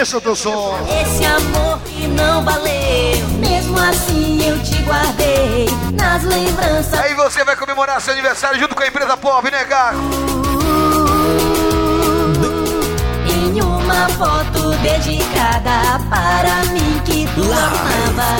Esse 0.00 0.14
é 0.14 0.16
o 0.16 0.20
teu 0.22 0.34
som. 0.34 0.78
esse 1.02 1.26
amor 1.26 1.78
que 1.80 2.06
não 2.06 2.42
valeu. 2.42 3.28
Mesmo 3.40 3.78
assim 3.78 4.42
eu 4.42 4.58
te 4.62 4.80
guardei 4.84 5.66
nas 6.00 6.24
lembranças. 6.24 6.94
Aí 6.98 7.12
você 7.12 7.44
vai 7.44 7.54
comemorar 7.54 8.00
seu 8.00 8.14
aniversário 8.14 8.58
junto 8.58 8.74
com 8.74 8.82
a 8.82 8.86
empresa 8.86 9.18
Pop, 9.18 9.50
né, 9.50 9.66
Caco? 9.66 9.98
Em 11.74 11.81
uma 14.02 14.08
foto 14.08 14.76
dedicada 14.78 16.00
para 16.10 16.64
mim 16.72 17.00
que 17.04 17.24
tu 17.34 17.42
amava. 17.42 18.32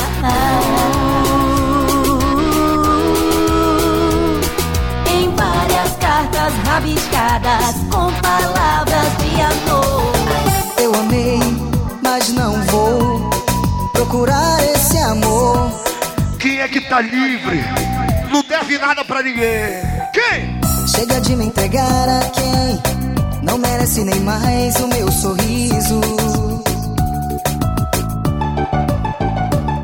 Em 5.08 5.30
várias 5.36 5.96
cartas 5.98 6.52
rabiscadas 6.66 7.76
com 7.90 8.12
palavras 8.20 9.06
de 9.18 9.40
amor. 9.40 10.12
Eu 10.78 10.94
amei, 10.96 11.38
mas 12.02 12.28
não 12.30 12.60
vou 12.62 13.30
procurar 13.92 14.64
esse 14.64 14.98
amor. 14.98 15.70
Quem 16.40 16.58
é 16.60 16.66
que 16.66 16.80
tá 16.80 17.00
livre? 17.00 17.64
Não 18.32 18.42
deve 18.42 18.78
nada 18.78 19.04
pra 19.04 19.22
ninguém. 19.22 19.80
Quem? 20.12 20.60
Chega 20.88 21.20
de 21.20 21.36
me 21.36 21.46
entregar 21.46 22.08
a 22.08 22.30
quem 22.30 23.01
não 23.43 23.59
merece 23.59 24.05
nem 24.05 24.20
mais 24.20 24.74
o 24.76 24.88
meu 24.88 25.11
sorriso. 25.11 26.01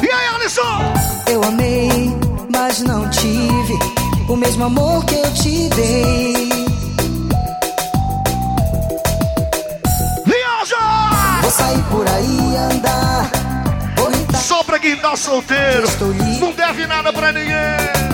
E 0.03 0.11
aí, 0.11 0.27
Alisson? 0.35 0.93
Eu 1.27 1.43
amei, 1.45 2.17
mas 2.51 2.81
não 2.81 3.09
tive 3.11 3.79
o 4.29 4.37
mesmo 4.37 4.65
amor 4.65 5.05
que 5.05 5.15
eu 5.15 5.35
te 5.35 5.69
dei. 5.71 6.49
Viaja! 10.25 11.41
Vou 11.43 11.51
sair 11.51 11.83
por 11.91 12.09
aí 12.09 12.57
andar. 12.73 13.31
Só 14.41 14.63
pra 14.63 14.79
quem 14.79 14.97
tá 14.97 15.15
solteiro. 15.17 15.87
Não 16.41 16.53
deve 16.53 16.87
nada 16.87 17.13
pra 17.13 17.33
ninguém. 17.33 18.08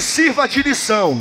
Sirva 0.00 0.48
de 0.48 0.62
lição 0.62 1.18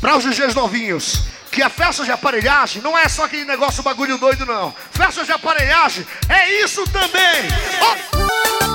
para 0.00 0.16
os 0.16 0.24
DJs 0.24 0.54
novinhos. 0.54 1.22
Que 1.50 1.62
a 1.62 1.68
festa 1.68 2.04
de 2.04 2.12
aparelhagem 2.12 2.80
não 2.80 2.96
é 2.96 3.08
só 3.08 3.24
aquele 3.24 3.44
negócio 3.44 3.82
bagulho 3.82 4.18
doido, 4.18 4.46
não. 4.46 4.72
Festa 4.92 5.24
de 5.24 5.32
aparelhagem 5.32 6.06
é 6.28 6.62
isso 6.62 6.84
também. 6.90 7.48
Ó. 7.80 8.69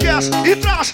aquece, 0.00 0.30
aquece, 0.30 0.30
e 0.46 0.56
traz, 0.56 0.92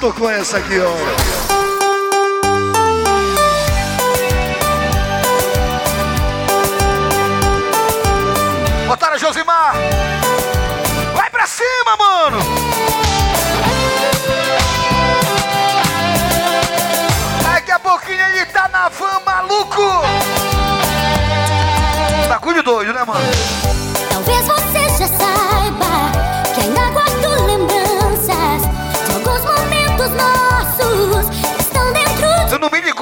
tocou 0.00 0.30
essa 0.30 0.56
aqui, 0.56 0.80
ó. 0.80 1.19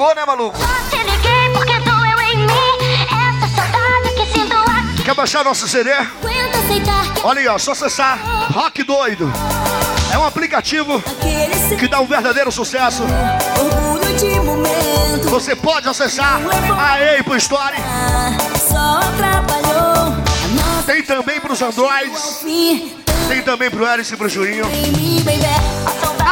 Ligou, 0.09 0.15
né, 0.15 0.25
maluco? 0.25 0.57
Te 0.89 0.97
liguei 0.97 1.49
porque 1.53 1.79
doeu 1.79 2.19
em 2.21 2.37
mim 2.37 2.77
essa 3.05 3.47
saudade 3.55 4.13
que 4.15 4.25
sinto 4.25 4.55
aqui. 4.55 5.03
Quer 5.03 5.13
baixar 5.13 5.43
nosso 5.43 5.67
CD? 5.67 5.91
Olha 7.23 7.39
aí, 7.41 7.47
ó, 7.47 7.57
só 7.57 7.73
acessar 7.73 8.17
Rock 8.51 8.83
Doido. 8.83 9.31
É 10.11 10.17
um 10.17 10.25
aplicativo 10.25 11.01
que 11.77 11.87
dá 11.87 11.99
um 11.99 12.07
verdadeiro 12.07 12.51
sucesso. 12.51 13.03
Você 15.29 15.55
pode 15.55 15.87
acessar 15.87 16.39
a 16.79 16.99
Ei 16.99 17.21
pro 17.21 17.35
Story. 17.35 17.77
Só 18.67 18.99
atrapalhou. 18.99 20.15
Tem 20.85 21.03
também 21.03 21.39
pros 21.39 21.61
Androids. 21.61 22.43
Tem 23.27 23.41
também 23.43 23.69
pro 23.69 23.85
Eric 23.85 24.11
e 24.11 24.17
pro 24.17 24.27
Juninho. 24.27 24.65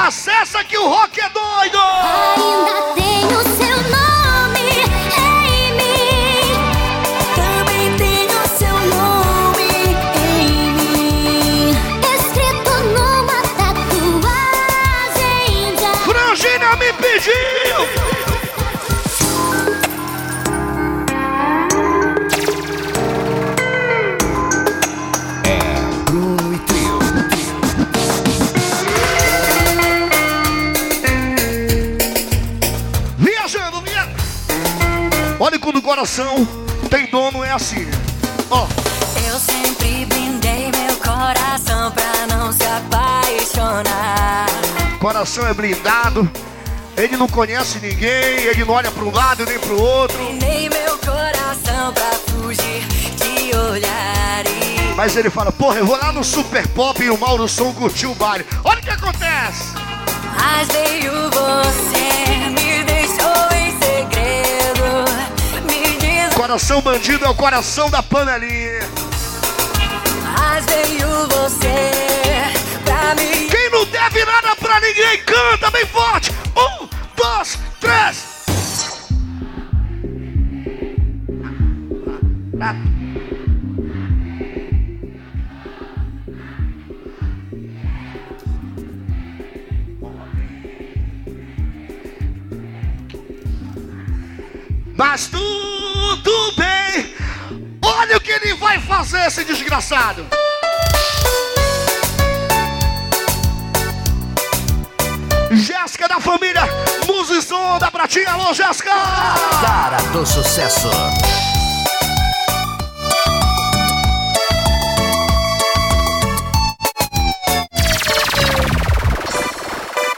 Acessa 0.08 0.64
que 0.64 0.78
o 0.78 0.88
rock 0.88 1.20
é 1.20 1.30
doido! 1.30 1.78
Ainda 2.38 2.82
tenho 2.96 3.58
Viajando, 33.18 33.82
via... 33.82 34.08
Olha 35.40 35.58
quando 35.58 35.78
o 35.78 35.82
coração 35.82 36.48
tem 36.90 37.08
dono, 37.10 37.44
é 37.44 37.52
assim. 37.52 37.88
Ó, 38.52 38.68
Eu 39.28 39.40
sempre 39.40 40.06
blindei 40.06 40.72
meu 40.72 40.96
coração 40.98 41.92
pra 41.92 42.28
não 42.28 42.54
se 42.54 42.64
apaixonar. 42.64 44.46
coração 45.00 45.48
é 45.48 45.54
blindado. 45.54 46.30
Ele 46.98 47.16
não 47.16 47.28
conhece 47.28 47.80
ninguém, 47.80 48.10
ele 48.44 48.66
não 48.66 48.74
olha 48.74 48.90
para 48.90 49.04
um 49.04 49.12
lado 49.12 49.46
nem 49.46 49.60
pro 49.60 49.80
outro. 49.80 50.18
Blindei 50.18 50.68
meu 50.68 50.98
coração 50.98 51.94
pra 51.94 52.12
fugir 52.34 52.84
de 53.16 53.56
olhares. 53.56 54.52
Mas 54.96 55.16
ele 55.16 55.30
fala, 55.30 55.52
porra, 55.52 55.78
eu 55.78 55.86
vou 55.86 55.96
lá 55.96 56.12
no 56.12 56.24
Super 56.24 56.68
Pop 56.70 57.02
e 57.04 57.10
o 57.12 57.18
Mauro 57.18 57.48
Som 57.48 57.72
curtiu 57.74 58.12
o 58.12 58.16
baile. 58.16 58.46
Olha 58.64 58.80
o 58.80 58.82
que 58.82 58.90
acontece! 58.90 59.74
Mas 60.36 60.68
veio 60.70 61.12
você, 61.30 62.50
me 62.50 62.84
deixou 62.84 63.48
em 63.56 63.72
segredo. 63.80 65.06
Me 65.66 65.98
diz, 66.00 66.34
Coração 66.34 66.82
bandido 66.82 67.26
é 67.26 67.30
o 67.30 67.36
coração 67.36 67.92
da 67.92 68.02
panelinha. 68.02 68.80
mas 70.40 70.66
veio 70.66 71.28
você 71.28 71.92
pra. 72.84 73.16
Quem 73.16 73.70
não 73.70 73.86
deve 73.86 74.26
nada 74.26 74.56
pra 74.56 74.80
ninguém, 74.80 75.22
canta 75.24 75.70
bem 75.70 75.86
forte. 75.86 76.32
Um, 76.56 76.77
três. 77.80 78.38
Mas 94.96 95.28
tudo 95.28 96.56
bem. 96.58 97.14
Olha 97.84 98.18
o 98.18 98.20
que 98.20 98.32
ele 98.32 98.56
vai 98.56 98.80
fazer, 98.80 99.28
esse 99.28 99.44
desgraçado. 99.44 100.26
Jéssica 105.52 106.08
da 106.08 106.20
família 106.20 106.64
Musizão 107.48 107.80
da 107.80 107.90
Pratinha. 107.90 108.30
Alô, 108.30 108.54
Jéssica! 108.54 108.92
Cara 109.62 109.98
do 110.12 110.26
sucesso. 110.26 110.90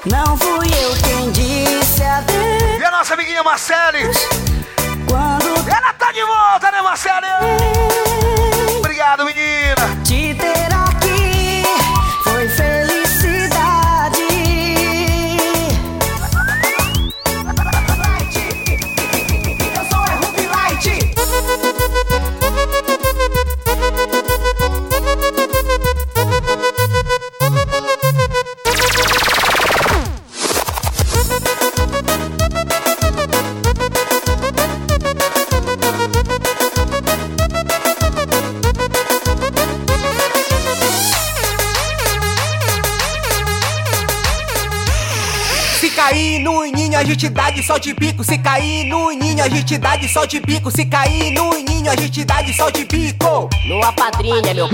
Não 0.06 0.38
fui 0.38 0.68
eu 0.68 0.96
quem 1.04 1.32
disse 1.32 2.04
adeus. 2.04 2.80
E 2.80 2.84
a 2.84 2.92
nossa 2.92 3.14
amiguinha 3.14 3.44
Marcele? 3.44 4.10
Quando 5.08 5.70
Ela 5.70 5.94
tá 5.94 6.12
de 6.12 6.24
volta, 6.24 6.72
né, 6.72 6.82
Marcele? 6.82 7.99
Gente 47.20 47.30
dá 47.34 47.50
de 47.50 47.62
sol 47.62 47.78
de 47.78 47.94
bico. 47.94 48.24
Se 48.24 48.38
cair 48.38 48.86
no 48.86 49.12
ninho, 49.12 49.44
a 49.44 49.50
gente 49.50 49.78
dá 49.78 49.98
de 49.98 50.08
sol 50.08 50.26
de 50.26 50.40
bico. 50.40 50.72
Se 50.72 50.86
cair 50.86 51.32
no 51.32 51.52
ninho, 51.52 51.92
a 51.92 51.96
gente 51.96 52.24
dá 52.24 52.42
de 52.42 52.54
sol 52.54 52.72
de 52.72 52.86
bico. 52.86 53.50
Numa 53.68 53.92
padrinha, 53.92 54.54
meu. 54.54 54.70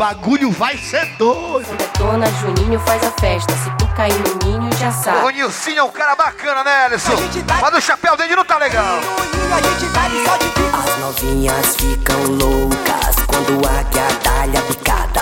Bagulho 0.00 0.50
vai 0.50 0.78
ser 0.78 1.04
doido. 1.18 1.76
Detona, 1.76 2.26
Juninho 2.40 2.80
faz 2.80 3.04
a 3.04 3.10
festa. 3.20 3.52
Se 3.52 3.70
tu 3.76 3.86
cair 3.88 4.14
no 4.14 4.48
ninho, 4.48 4.72
já 4.78 4.88
O 4.88 4.92
sabe. 4.92 5.32
Nilcinho 5.34 5.78
é 5.80 5.82
um 5.82 5.90
cara 5.90 6.16
bacana, 6.16 6.64
né, 6.64 6.86
Alisson? 6.86 7.12
Mas 7.60 7.74
o 7.74 7.80
chapéu 7.82 8.16
dele 8.16 8.34
não 8.34 8.42
tá 8.42 8.56
legal. 8.56 8.82
Dá. 8.82 10.78
As 10.78 10.98
novinhas 11.00 11.76
ficam 11.76 12.18
loucas 12.28 13.16
quando 13.26 13.60
a 13.68 14.40
águia 14.40 14.60
a 14.60 14.62
picada. 14.62 15.20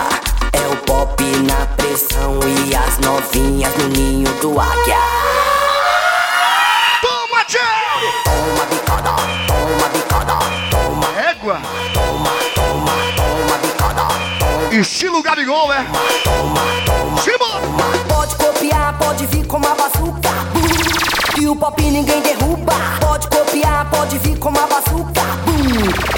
É 0.52 0.72
o 0.72 0.76
pop 0.76 1.24
na 1.24 1.66
pressão 1.74 2.38
e 2.46 2.76
as 2.76 2.98
novinhas 2.98 3.74
no 3.78 3.88
ninho 3.88 4.32
do 4.34 4.60
águia. 4.60 4.96
Toma, 7.02 7.44
Jerry! 7.48 8.12
Toma 8.22 8.64
bicada, 8.70 8.87
Estilo 14.70 15.22
Gabigol, 15.22 15.72
é? 15.72 15.84
Simbora! 17.22 17.62
Pode 18.06 18.36
copiar, 18.36 18.96
pode 18.98 19.26
vir 19.26 19.46
com 19.46 19.56
uma 19.56 19.74
bazuca. 19.74 20.28
Que 21.34 21.48
o 21.48 21.56
pop 21.56 21.82
ninguém 21.82 22.20
derruba. 22.20 22.74
Pode 23.00 23.28
copiar, 23.28 23.88
pode 23.90 24.18
vir 24.18 24.38
com 24.38 24.50
uma 24.50 24.66
bazuca. 24.66 25.22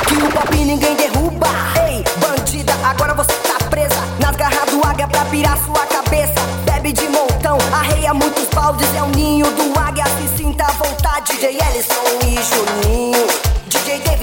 Que 0.06 0.14
o 0.14 0.30
pop 0.32 0.56
ninguém 0.56 0.96
derruba. 0.96 1.46
Ei, 1.88 2.04
bandida, 2.18 2.72
agora 2.84 3.14
você 3.14 3.32
tá 3.32 3.64
presa. 3.68 4.00
Nas 4.18 4.34
garras 4.34 4.68
do 4.70 4.84
águia 4.86 5.06
pra 5.06 5.24
pirar 5.26 5.56
sua 5.64 5.86
cabeça. 5.86 6.40
Bebe 6.64 6.92
de 6.92 7.08
montão, 7.08 7.56
arreia 7.72 8.12
muitos 8.12 8.46
baldes. 8.48 8.88
É 8.96 9.02
o 9.02 9.08
ninho 9.08 9.46
do 9.52 9.78
águia, 9.78 10.04
se 10.06 10.36
sinta 10.36 10.64
à 10.64 10.72
vontade. 10.72 11.32
DJ 11.34 11.50
Ellison 11.50 12.02
e 12.26 12.34
Juninho. 12.42 13.39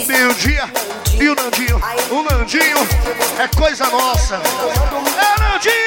Meio 0.07 0.33
dia 0.35 0.63
e 1.19 1.29
o 1.29 1.35
Nandinho. 1.35 1.81
O 2.09 2.23
Nandinho 2.23 2.77
é 3.39 3.47
coisa 3.55 3.85
nossa. 3.89 4.35
É 4.35 5.39
Nandinho! 5.39 5.86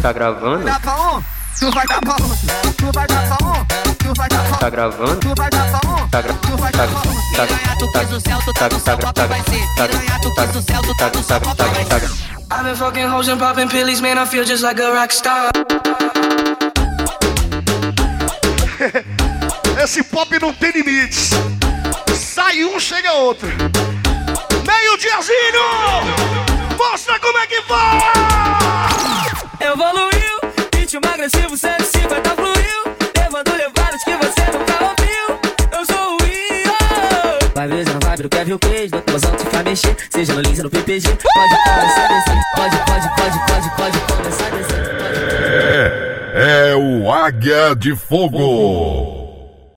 Tá 0.00 0.12
gravando? 0.14 0.64
Pra 0.64 0.96
um, 0.96 1.22
tu 1.58 1.70
vai 1.72 1.86
dar 1.86 2.00
pra 2.00 2.14
um. 2.14 2.28
Tu 2.74 2.90
vai 2.92 3.06
dar 3.06 3.36
pra 3.36 3.46
um, 3.46 3.64
tu 3.96 4.14
vai 4.16 4.28
dar 4.30 4.42
pra 4.44 4.56
um. 4.56 4.58
Tá 4.58 4.70
gravando? 4.70 5.16
Tu 5.20 5.34
vai 5.36 5.50
dar 5.50 5.78
pra 5.78 5.90
um, 5.90 6.08
Tá 6.08 6.22
gra 6.22 6.32
tu 6.32 6.56
vai 6.56 6.72
dar 6.72 6.88
pra 6.88 6.98
um. 6.98 7.14
Piranha, 7.32 7.76
tu 7.78 7.92
quis 7.92 8.12
o 8.12 8.20
céu, 8.20 8.38
tu 8.44 8.52
tá 8.54 8.68
no 8.70 8.80
céu, 8.80 8.98
papai 8.98 9.28
vai 9.28 9.42
ser. 9.42 9.60
Piranha, 9.74 10.20
tu 10.22 10.34
quis 10.34 10.56
o 10.56 10.62
céu, 10.62 10.82
tu 10.82 10.94
tá 10.96 11.10
no 11.14 11.22
céu, 11.22 11.40
papai 11.40 11.68
vai 11.68 11.84
ser. 11.84 12.10
I've 12.50 12.64
been 12.64 12.76
fucking 12.76 13.08
hoes 13.08 13.28
and 13.28 13.38
popping 13.38 13.68
pillies, 13.68 14.00
man. 14.00 14.16
I 14.16 14.24
feel 14.24 14.44
just 14.44 14.62
like 14.62 14.80
a 14.80 14.90
rock 14.90 15.12
star. 15.12 15.50
Esse 19.84 20.02
pop 20.02 20.38
não 20.40 20.54
tem 20.54 20.72
limites. 20.72 21.30
Sai 22.16 22.64
um, 22.64 22.80
chega 22.80 23.12
outro. 23.12 23.48
Meio 24.66 24.96
diazinho! 24.98 26.76
Mostra 26.78 27.20
como 27.20 27.38
é 27.38 27.46
que 27.46 27.62
faz! 27.62 28.59
Evoluiu, 29.60 30.40
ritmo 30.74 31.02
agressivo 31.12 31.56
150 31.56 32.30
fluiu. 32.30 32.96
Levando 33.16 33.52
levadas 33.52 34.02
que 34.02 34.16
você 34.16 34.40
nunca 34.56 34.84
ouviu. 34.84 35.78
Eu 35.78 35.84
sou 35.84 36.14
o 36.14 36.24
Rio. 36.24 36.72
Vai 37.54 37.68
ver, 37.68 37.86
não 37.86 38.00
vai 38.00 38.16
ver 38.16 38.26
o 38.26 38.28
Kevin 38.30 38.52
o 38.54 38.58
Cage. 38.58 38.90
No 38.90 39.02
temozão 39.02 39.36
te 39.36 39.62
mexer. 39.62 39.96
Seja 40.08 40.32
no 40.32 40.40
Lins 40.40 40.58
ou 40.58 40.64
no 40.64 40.70
PPG. 40.70 41.08
Pode 41.08 41.56
começar 41.64 42.04
a 42.04 42.08
descer. 42.08 42.40
Pode, 42.56 42.76
pode, 42.86 43.08
pode, 43.16 43.38
pode, 43.46 43.70
pode 43.76 44.00
começar 44.00 44.46
a 44.46 44.50
descer. 44.50 44.80
É, 46.34 46.70
é 46.70 46.76
o 46.76 47.12
Águia 47.12 47.76
de 47.76 47.94
Fogo. 47.94 49.19